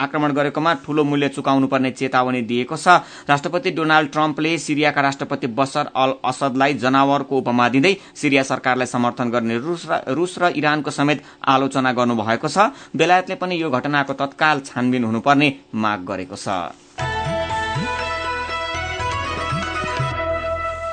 आक्रमण 0.00 0.32
गरेकोमा 0.32 0.72
ठूलो 0.84 1.04
मूल्य 1.04 1.28
चुकाउनुपर्ने 1.28 1.90
चेतावनी 1.90 2.42
दिएको 2.42 2.76
छ। 2.76 2.88
राष्ट्रपति 3.28 3.70
डोनाल्ड 3.70 4.10
ट्रम्पले 4.10 4.56
सिरियाका 4.58 5.00
राष्ट्रपति 5.00 5.46
बसर 5.52 5.90
अल 5.94 6.12
असदलाई 6.24 6.74
जनावरको 6.76 7.38
उपमा 7.38 7.68
दिँदै 7.68 7.94
सिरिया 8.14 8.42
सरकारलाई 8.42 8.86
समर्थन 8.86 9.30
गर्ने 9.30 9.58
रूस 9.58 10.38
र 10.38 10.52
इरानको 10.54 10.90
समेत 10.90 11.22
आलोचना 11.46 11.92
गर्नुभएको 11.92 12.48
छ। 12.48 12.70
बेलायतले 12.96 13.34
पनि 13.34 13.62
यो 13.62 13.70
घटनाको 13.70 14.12
तत्काल 14.14 14.60
छानबिन 14.66 15.04
हुनुपर्ने 15.04 15.48
माग 15.74 16.04
गरेको 16.04 16.36
छ। 16.36 16.87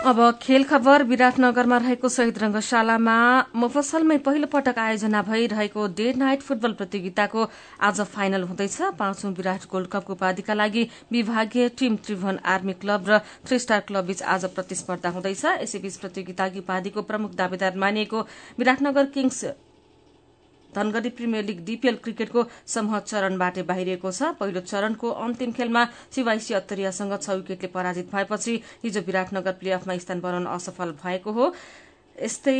अब 0.05 0.19
खेल 0.41 0.63
खबर 0.69 1.03
विराटनगरमा 1.03 1.77
रहेको 1.77 2.09
शहीद 2.15 2.37
रंगशालामा 2.39 3.15
मुफसलमै 3.57 4.17
पहिलो 4.27 4.47
पटक 4.47 4.77
आयोजना 4.79 5.21
भइरहेको 5.29 5.87
डे 5.97 6.11
नाइट 6.21 6.41
फुटबल 6.41 6.73
प्रतियोगिताको 6.81 7.47
आज 7.89 8.01
फाइनल 8.13 8.43
हुँदैछ। 8.43 8.77
पाँचौं 8.99 9.33
विराट 9.33 9.65
गोल्ड 9.71 9.87
कपको 9.89 10.13
उपाधिका 10.13 10.53
लागि 10.53 10.87
विभागीय 11.11 11.69
टीम 11.79 11.95
त्रिभुवन 12.05 12.39
आर्मी 12.53 12.73
क्लब 12.85 13.09
र 13.09 13.19
थ्री 13.47 13.59
स्टार 13.59 13.79
क्लब 13.89 14.05
बीच 14.05 14.23
आज 14.29 14.45
प्रतिस्पर्धा 14.53 15.09
हुँदैछ। 15.09 15.45
यसैबीच 15.63 15.97
प्रतियोगिताकी 15.97 16.59
उपाधिको 16.59 17.01
प्रमुख 17.01 17.35
दावेदार 17.35 17.77
मानिएको 17.77 18.27
Biratnagar 18.59 19.05
kings 19.17 19.45
Dhangadhi 20.75 21.09
premier 21.17 21.43
league 21.45 21.59
DPL 21.65 21.95
क्रिकेटको 22.03 22.45
समूह 22.67 22.99
चरणबाट 23.01 23.59
बाहिरिएको 23.67 24.11
छ। 24.11 24.33
पहिलो 24.39 24.61
चरणको 24.63 25.09
अन्तिम 25.25 25.51
खेलमा 25.51 25.85
सिवाइसी 26.15 26.53
अत्तरियासँग 26.55 27.13
छ 27.19 27.29
विकेटले 27.41 27.73
पराजित 27.75 28.11
भएपछि 28.11 28.53
हिजो 28.83 29.01
विराटनगर 29.07 29.53
प्ले 29.61 29.71
अफमा 29.77 29.97
स्थान 29.99 30.19
बनाउन 30.21 30.45
असफल 30.57 30.91
भएको 31.03 31.31
हो। 31.31 31.53
यस्तै 32.15 32.59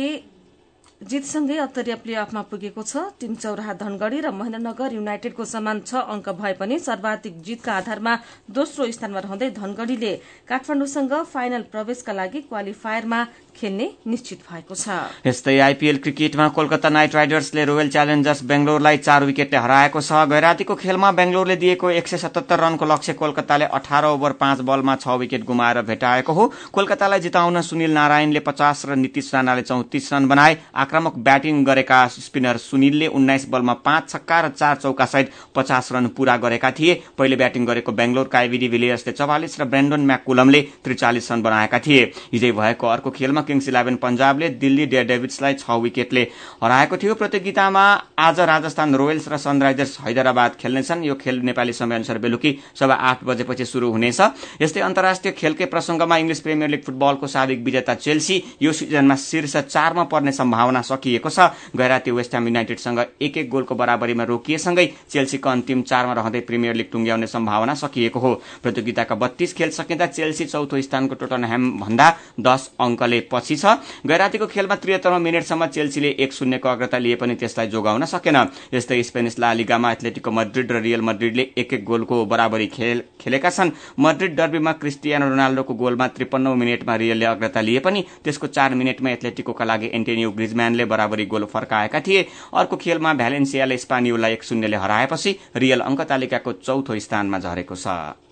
जितसँगै 0.96 1.56
अत्तरिया 1.60 1.96
प्ले 2.00 2.14
अफमा 2.16 2.42
पुगेको 2.50 2.82
छ 2.82 2.96
टीम 3.20 3.34
चौराहा 3.36 3.72
धनगढ़ी 3.76 4.20
र 4.20 4.30
महेन्द्रनगर 4.32 4.92
युनाइटेडको 4.94 5.44
समान 5.44 5.80
छ 5.82 6.00
अंक 6.08 6.28
भए 6.40 6.52
पनि 6.56 6.78
सर्वाधिक 6.80 7.34
जितका 7.44 7.72
आधारमा 7.74 8.14
दोस्रो 8.48 8.86
स्थानमा 8.96 9.20
रहँदै 9.20 9.50
धनगढ़ीले 9.60 10.12
काठमाडौँसँग 10.48 11.12
फाइनल 11.34 11.62
प्रवेशका 11.68 12.12
लागि 12.16 12.40
क्वालिफायरमा 12.48 13.20
खेल्ने 13.56 13.86
निश्चित 14.06 14.40
भएको 14.50 14.74
छ। 14.74 14.88
यस्तै 15.26 15.58
आइपीएल 15.58 15.96
क्रिकेटमा 15.98 16.48
कोलकाता 16.48 16.88
नाइट 16.88 17.14
राइडर्सले 17.14 17.64
रोयल 17.64 17.88
च्यालेन्जर्स 17.90 18.42
बेंगलोरलाई 18.44 18.96
चार 18.98 19.24
विकेटले 19.24 19.58
हराएको 19.58 20.00
छ। 20.00 20.12
गैरातीको 20.28 20.74
खेलमा 20.76 21.10
बेंगलोरले 21.12 21.56
दिएको 21.56 21.90
एक 21.92 22.08
सय 22.08 22.16
सतहत्तर 22.18 22.60
रनको 22.60 22.84
लक्ष्य 22.86 23.12
कोलकाताले 23.14 23.64
अठार 23.72 24.04
ओभर 24.06 24.32
पाँच 24.36 24.60
बलमा 24.62 24.96
छ 24.96 25.16
विकेट 25.18 25.44
गुमाएर 25.44 25.82
भेटाएको 25.82 26.32
हो। 26.32 26.52
कोलकातालाई 26.72 27.20
जिताउन 27.20 27.60
सुनिल 27.62 27.92
नारायणले 27.92 28.40
पचास 28.42 28.84
र 28.86 28.94
नीतिश 28.96 29.34
राणाले 29.34 29.62
चौतिस 29.62 30.12
रन 30.12 30.28
बनाए। 30.28 30.56
आक्रामक 30.76 31.16
ब्याटिङ 31.18 31.64
गरेका 31.64 32.06
स्पिनर 32.08 32.56
सुनिलले 32.58 33.06
उन्नाइस 33.08 33.48
बलमा 33.48 33.74
पाँच 33.80 34.10
छक्का 34.10 34.40
र 34.40 34.48
चार 34.50 34.76
चौका 34.76 35.04
सहित 35.06 35.30
पचास 35.54 35.92
रन 35.92 36.06
पूरा 36.16 36.36
गरेका 36.36 36.70
थिए। 36.72 36.94
पहिले 37.18 37.36
ब्याटिङ 37.36 37.64
गरेको 37.66 37.92
बेंगलोरका 37.92 38.38
आइबिडी 38.38 38.68
विलियर्सले 38.68 39.12
चौवालिस 39.12 39.60
र 39.60 39.64
ब्रेन्डन 39.66 40.00
म्याकुलमले 40.06 40.60
त्रिचालिस 40.84 41.32
रन 41.32 41.42
बनाएका 41.42 41.78
थिए। 41.78 42.04
हिजै 42.32 42.52
भएको 42.52 42.86
अर्को 42.86 43.10
खेलमा 43.10 43.42
किङ्स 43.46 43.68
इलेभेन 43.68 43.96
पन्जाबले 43.96 44.48
दिल्ली 44.58 44.86
डेभिड्सलाई 44.86 45.54
छ 45.54 45.70
विकेटले 45.80 46.22
हराएको 46.62 46.96
थियो। 46.96 47.14
प्रतियोगितामा 47.14 47.84
आज 48.18 48.40
राजस्थान 48.42 48.94
रोयल्स 48.94 49.28
र 49.28 49.36
सनराइजर्स 49.38 49.98
हैदराबाद 50.00 50.56
खेल्नेछन्। 50.60 51.04
यो 51.04 51.14
खेल 51.14 51.40
नेपाली 51.42 51.72
समयअनुसार 51.72 52.18
बेलुकी 52.18 52.50
सभा 52.74 52.94
आठ 52.94 53.24
बजेपछि 53.24 53.64
शुरू 53.64 53.90
हुनेछ। 53.92 54.20
यस्तै 54.60 54.80
अन्तर्राष्ट्रिय 54.80 55.32
खेलकै 55.32 55.66
प्रसंगमा 55.66 56.16
इङ्ग्लिस 56.16 56.40
प्रिमियर 56.40 56.70
लिग 56.70 56.82
फुटबलको 56.82 57.26
साबिक 57.26 57.64
विजेता 57.64 57.94
चेल्सी 57.96 58.42
यो 58.62 58.72
सिजनमा 58.72 59.16
शीर्ष 59.16 59.56
चारमा 59.56 60.04
पर्ने 60.04 60.32
सम्भावना 60.32 60.82
सकिएको 60.82 61.30
छ। 61.30 61.50
गैराती 61.76 62.10
वेस्टह्याम 62.10 62.46
युनाइटेडसँग 62.46 62.98
एक 63.20 63.36
एक 63.36 63.48
गोलको 63.50 63.74
बराबरीमा 63.74 64.24
रोकिएसँगै 64.24 64.86
चेल्सीको 65.10 65.48
अन्तिम 65.50 65.82
चारमा 65.82 66.12
रहँदै 66.12 66.40
प्रिमियर 66.40 66.74
लिग 66.74 66.90
टुङ्ग्याउने 66.92 67.26
सम्भावना 67.26 67.74
सकिएको 67.74 68.18
हो। 68.20 68.34
प्रतियोगिताका 68.62 69.14
बत्तीस 69.14 69.54
खेल 69.54 69.70
सकिँदा 69.70 70.06
चेल्सी 70.08 70.44
चौथो 70.46 70.80
स्थानको 70.80 71.14
टोटनह्याम 71.14 71.70
भन्दा 71.80 72.06
दस 72.40 72.70
अङ्कले 72.80 73.20
पछि 73.36 73.56
छ। 73.56 73.76
गैरातीको 74.06 74.46
खेलमा 74.48 74.74
त्रिहत्तरौं 74.80 75.20
मिनटसम्म 75.20 75.66
चेल्सीले 75.68 76.10
एक 76.18 76.32
शून्यको 76.32 76.68
अग्रता 76.68 76.98
लिए 76.98 77.16
पनि 77.20 77.34
त्यसलाई 77.36 77.66
जोगाउन 77.68 78.04
सकेन। 78.06 78.36
यस्तै 78.72 79.02
स्पेनिस 79.02 79.38
लालिगामा 79.38 79.92
एथलेटिको 79.92 80.30
मड्रिड 80.32 80.72
र 80.72 80.80
रियल 80.80 81.00
मड्रिडले 81.02 81.44
एक 81.56 81.72
एक 81.72 81.84
गोलको 81.84 82.24
बराबरी 82.26 82.66
खेल 82.72 83.02
खेलेका 83.20 83.50
छन्। 83.50 83.70
मड्रिड 84.00 84.36
डर्बीमा 84.36 84.72
क्रिस्टियानो 84.80 85.28
रोनाल्डोको 85.28 85.74
गोलमा 85.74 86.06
त्रिपन्नौ 86.16 86.54
मिनटमा 86.54 86.94
रियलले 86.96 87.26
अग्रता 87.26 87.60
लिए 87.60 87.80
पनि 87.80 88.04
त्यसको 88.24 88.46
चार 88.48 88.74
मिनटमा 88.74 89.10
एथलेटिकोका 89.10 89.64
लागि 89.64 89.90
एन्टेनियो 89.92 90.30
ग्रिजम्यानले 90.32 90.84
बराबरी 90.86 91.26
गोल 91.26 91.44
फर्काएका 91.46 92.00
थिए। 92.00 92.26
अर्को 92.54 92.76
खेलमा 92.76 93.14
भ्यालेन्सियाले 93.14 93.78
स्पानियोलाई 93.78 94.32
एक 94.32 94.44
शून्यले 94.44 94.76
हराएपछि 94.76 95.38
रियल 95.56 95.80
अङ्क 95.80 96.00
तालिकाको 96.08 96.52
चौथो 96.62 96.98
स्थानमा 96.98 97.38
झरेको 97.38 97.76
छ। 97.76 98.25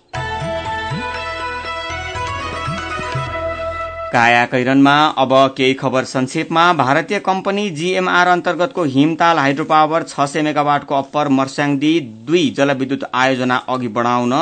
काया 4.14 4.44
कैरनमा 4.46 4.94
अब 5.18 5.32
केही 5.56 5.74
खबर 5.74 6.04
संक्षेपमा 6.06 6.72
भारतीय 6.72 7.18
कम्पनी 7.20 7.68
जीएमआर 7.78 8.28
अन्तर्गतको 8.28 8.82
हिमताल 8.92 9.38
हाइड्रो 9.38 9.64
पावर 9.72 10.02
छ 10.10 10.26
सय 10.32 10.42
मेगावाटको 10.42 10.94
अप्पर 10.94 11.28
मर्स्याङदी 11.38 11.90
दुई 12.28 12.44
जलविद्युत 12.56 13.08
आयोजना 13.22 13.56
अघि 13.74 13.88
बढाउन 13.96 14.34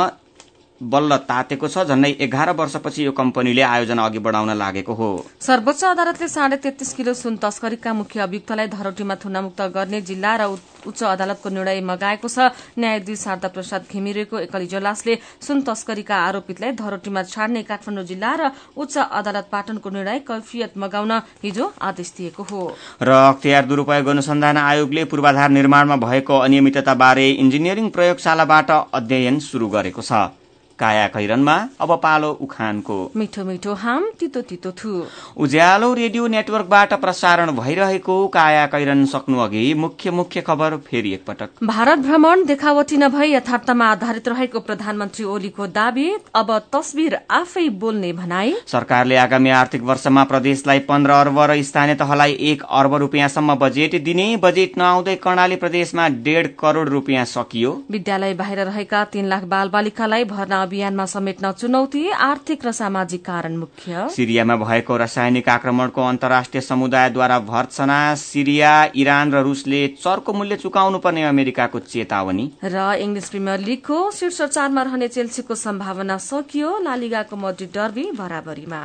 बल्ल 0.82 1.16
तातेको 1.22 1.68
छ 1.68 1.84
झण्डै 1.86 2.10
एघार 2.20 2.50
वर्षपछि 2.52 3.04
यो 3.04 3.12
कम्पनीले 3.12 3.62
आयोजना 3.62 4.04
अघि 4.04 4.18
बढाउन 4.18 4.50
लागेको 4.58 4.94
हो। 4.94 5.10
सर्वोच्च 5.40 5.84
अदालतले 5.84 6.28
साढे 6.28 6.56
तेत्तीस 6.58 6.92
किलो 6.94 7.14
सुन 7.14 7.36
तस्करीका 7.38 7.92
मुख्य 7.94 8.20
अभियुक्तलाई 8.20 8.66
धरोटीमा 8.68 9.14
थुनामुक्त 9.22 9.60
गर्ने 9.74 10.00
जिल्ला 10.02 10.34
र 10.36 10.42
उच्च 10.82 11.02
अदालतको 11.04 11.48
निर्णय 11.48 11.80
मगाएको 11.82 12.28
छ। 12.28 12.50
न्यायाधीश 12.74 13.18
शारदा 13.20 13.48
प्रसाद 13.54 13.82
घिमिरेको 13.86 14.38
एकल 14.40 14.62
इजलासले 14.62 15.14
सुन 15.40 15.62
तस्करीका 15.62 16.16
आरोपितलाई 16.18 16.72
धरोटीमा 16.74 17.22
छाड्ने 17.30 17.62
काठमाडौँ 17.62 18.04
जिल्ला 18.04 18.32
र 18.34 18.50
उच्च 18.74 18.98
अदालत 18.98 19.46
पाटनको 19.52 19.88
निर्णय 19.88 20.18
कैफियत 20.26 20.74
मगाउन 20.76 21.12
हिजो 21.44 21.72
आदेश 21.80 22.12
दिएको 22.18 22.42
हो। 22.42 22.60
र 22.98 23.10
अख्तियार 23.30 23.64
दुरूपयोग 23.70 24.06
अनुसन्धान 24.08 24.56
आयोगले 24.58 25.04
पूर्वाधार 25.06 25.50
निर्माणमा 25.50 25.96
भएको 26.02 26.38
अनियमितताबारे 26.40 27.30
इन्जिनियरिङ 27.38 27.88
प्रयोगशालाबाट 27.90 28.70
अध्ययन 28.92 29.38
शुरू 29.40 29.68
गरेको 29.70 30.02
छ। 30.02 30.41
काया 30.78 31.06
कैरनमा 31.08 31.56
अब 31.80 31.90
पालो 32.02 32.30
उखानको। 32.40 32.96
मिठो 33.16 33.44
मिठो 33.44 33.74
हाम 33.74 34.04
तितो 34.20 34.40
तितो 34.42 34.70
थु। 34.72 34.90
उज्यालो 35.36 35.92
रेडियो 35.94 36.26
नेटवर्कबाट 36.28 36.92
प्रसारण 37.00 37.50
भइरहेको 37.52 38.16
काया 38.28 38.66
कैरन 38.66 39.04
सक्नु 39.06 39.38
अघि 39.38 39.62
मुख्य 39.74 40.10
मुख्य 40.12 40.40
खबर 40.40 40.76
फेरि 40.86 41.12
एकपटक। 41.12 41.64
भारत 41.64 41.98
भ्रमण 41.98 42.44
देखावटी 42.46 42.96
नभई 42.96 43.32
यथार्थमा 43.32 43.90
आधारित 43.90 44.28
रहेको 44.28 44.60
प्रधानमन्त्री 44.62 45.24
ओलीको 45.26 45.66
दावी 45.72 46.08
अब 46.34 46.50
तस्विर 46.72 47.18
आफै 47.32 47.68
बोल्ने 47.80 48.12
भनाई। 48.14 48.54
सरकारले 48.66 49.16
आगामी 49.18 49.50
आर्थिक 49.52 49.82
वर्षमा 49.82 50.24
प्रदेशलाई 50.24 50.78
पन्ध्र 50.88 51.10
अर्ब 51.12 51.38
र 51.42 51.62
स्थानीय 51.62 51.94
तहलाई 51.94 52.36
एक 52.50 52.62
अर्ब 52.70 52.94
रुपियाँसम्म 52.96 53.54
बजेट 53.56 54.02
दिने 54.04 54.26
बजेट 54.38 54.78
नआउँदै 54.78 55.14
कर्णाली 55.18 55.56
प्रदेशमा 55.56 56.08
डेढ 56.24 56.46
करोड़ 56.58 56.88
रुपियाँ 56.88 57.24
सकियो। 57.26 57.72
विद्यालय 57.90 58.34
बाहिर 58.34 58.60
रहेका 58.62 59.04
तीन 59.12 59.26
लाख 59.28 59.42
बाल 59.46 59.68
बालिकालाई 59.68 60.24
भर्ना 60.26 60.61
अभियानमा 60.62 61.06
समेट्न 61.06 61.52
चुनौती 61.52 62.08
आर्थिक 62.22 62.66
र 62.66 62.72
सामाजिक 62.72 63.24
कारण 63.24 63.56
मुख्य। 63.56 64.08
सिरियामा 64.08 64.56
भएको 64.56 64.96
रासायनिक 64.96 65.48
आक्रमणको 65.48 66.02
अन्तर्राष्ट्रिय 66.02 66.60
समुदायद्वारा 66.62 67.38
भर्त्सना 67.50 67.98
सिरिया 68.16 68.72
इरान 68.96 69.32
र 69.32 69.42
रूसले 69.42 69.86
चर्को 70.00 70.32
मूल्य 70.32 70.56
चुकाउनु 70.56 70.98
पर्ने 70.98 71.22
अमेरिकाको 71.24 71.78
चेतावनी। 71.78 72.46
र 72.64 72.76
इङ्ग्लिस 73.00 73.28
प्रिमियर 73.30 73.58
लिगको 73.60 73.98
शीर्ष 74.10 74.42
चारमा 74.42 74.82
रहने 74.82 75.08
चेल्सीको 75.08 75.54
सम्भावना 75.54 76.16
सकियो। 76.20 76.78
लालिगाको 76.82 77.36
मड्रिड 77.36 77.70
डर्बी 77.74 78.10
बराबरीमा। 78.12 78.82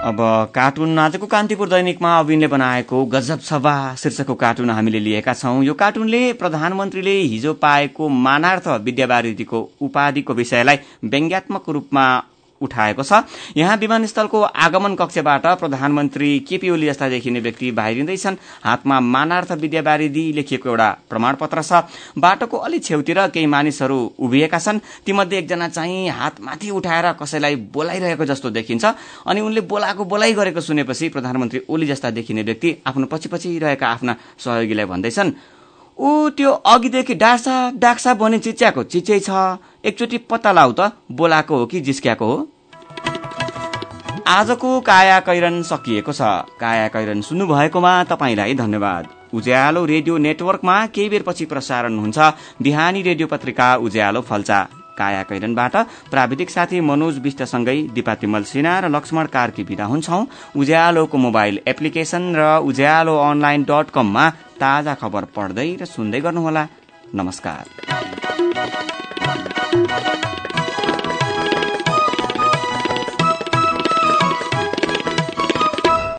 अब 0.00 0.16
कार्टुन 0.54 0.98
आजको 0.98 1.26
कान्तिपुर 1.26 1.68
दैनिकमा 1.68 2.18
अविनले 2.18 2.46
बनाएको 2.46 3.04
गजब 3.04 3.38
सभा 3.38 3.74
शीर्षकको 3.94 4.34
कार्टुन 4.34 4.70
हामीले 4.70 4.98
लिएका 4.98 5.32
छौं। 5.34 5.62
यो 5.62 5.74
कार्टुनले 5.74 6.32
प्रधानमन्त्रीले 6.32 7.16
हिजो 7.22 7.52
पाएको 7.54 8.08
मानार्थ 8.08 8.68
विद्यावारिधिको 8.84 9.60
उपाधिको 9.80 10.34
विषयलाई 10.34 10.78
व्यङ्ग्यात्मक 11.04 11.68
रूपमा 11.68 12.06
उठाएको 12.60 13.02
छ। 13.02 13.22
यहाँ 13.56 13.76
विमानस्थलको 13.76 14.40
आगमन 14.40 14.94
कक्षबाट 14.94 15.46
प्रधानमन्त्री 15.58 16.38
केपी 16.48 16.70
ओली 16.70 16.86
जस्ता 16.86 17.08
देखिने 17.08 17.40
व्यक्ति 17.40 17.70
बाहिरिँदैछन्। 17.72 18.36
हातमा 18.64 19.00
मानार्थ 19.00 19.52
विद्यावारिधि 19.52 20.24
लेखिएको 20.32 20.68
एउटा 20.68 20.90
प्रमाणपत्र 21.10 21.62
छ। 21.62 21.72
बाटोको 22.18 22.56
अलि 22.56 22.78
छेउतिर 22.78 23.26
केही 23.28 23.46
मानिसहरू 23.46 23.98
उभिएका 24.18 24.58
छन्। 24.58 24.80
तीमध्ये 25.06 25.38
एकजना 25.38 25.68
चाहिँ 25.68 26.08
हात 26.10 26.40
माथि 26.40 26.70
उठाएर 26.70 27.12
कसैलाई 27.12 27.56
बोलाइरहेको 27.70 28.24
जस्तो 28.24 28.50
देखिन्छ। 28.50 28.84
अनि 29.26 29.40
उनले 29.40 29.60
बोलाएको 29.62 30.04
बोलाइ 30.04 30.32
गरेको 30.32 30.60
सुनेपछि 30.60 31.08
प्रधानमन्त्री 31.08 31.60
ओली 31.68 31.86
जस्ता 31.86 32.10
देखिने 32.10 32.42
व्यक्ति 32.42 32.76
आफ्नो 32.86 33.06
पछि 33.06 33.28
पछि 33.28 33.58
रहेका 33.58 33.88
आफ्ना 33.88 34.16
सहयोगीलाई 34.38 34.86
भन्दैछन् 34.86 35.32
ऊ 36.00 36.28
त्यो 36.30 36.50
अघिदेखि 36.50 37.14
डाक्सा 37.14 37.54
डाक्सा 37.76 38.14
बने 38.14 38.38
चिच्याको 38.38 38.82
चिचै 38.82 39.18
छ। 39.20 39.30
एकचोटि 39.84 40.18
पत्ता 40.30 40.52
लाउ 40.52 40.72
त 40.72 40.92
बोलाएको 41.12 41.56
हो 41.56 41.66
कि 41.66 41.80
जिस्क्याको 41.80 42.26
हो? 42.26 42.38
आजको 44.26 44.80
काया 44.80 45.20
कैरन 45.20 45.62
सकिएको 45.62 46.12
छ। 46.12 46.20
काया 46.56 46.88
कैरन 46.88 47.20
सुन्नुभएकोमा 47.20 47.92
तपाईँलाई 48.04 48.54
धन्यवाद। 48.54 49.08
उज्यालो 49.34 49.84
रेडियो 49.84 50.16
नेटवर्कमा 50.18 50.76
केही 50.86 51.08
बेरपछि 51.08 51.44
प्रसारण 51.44 51.98
हुन्छ। 51.98 52.18
बिहानी 52.62 53.02
रेडियो 53.02 53.26
पत्रिका 53.26 53.74
उज्यालो 53.76 54.20
फल्चा। 54.20 54.66
काया 54.98 55.22
कैरनबाट 55.22 55.74
प्राविधिक 56.10 56.50
साथी 56.50 56.80
मनोज 56.80 57.18
विष्टसँगै 57.18 57.78
दिपा 57.94 58.14
तिमल 58.14 58.42
सिन्हा 58.42 58.78
र 58.80 58.88
लक्ष्मण 58.88 59.26
कार्की 59.26 59.62
विदा 59.62 59.84
हुन्छौ। 59.84 60.20
उज्यालोको 60.56 61.16
मोबाइल 61.18 61.60
एप्लिकेशन 61.66 62.22
र 62.36 62.40
उज्यालो 62.60 63.14
अनलाइन 63.20 63.62
डट 63.62 63.90
कममा 63.90 64.24
ताजा 64.60 64.94
खबर 64.94 65.24
पढ्दै 65.36 65.68
र 65.80 65.84
सुन्दै 65.86 66.20
गर्नुहोला। 66.20 66.64
नमस्कार। 67.14 67.64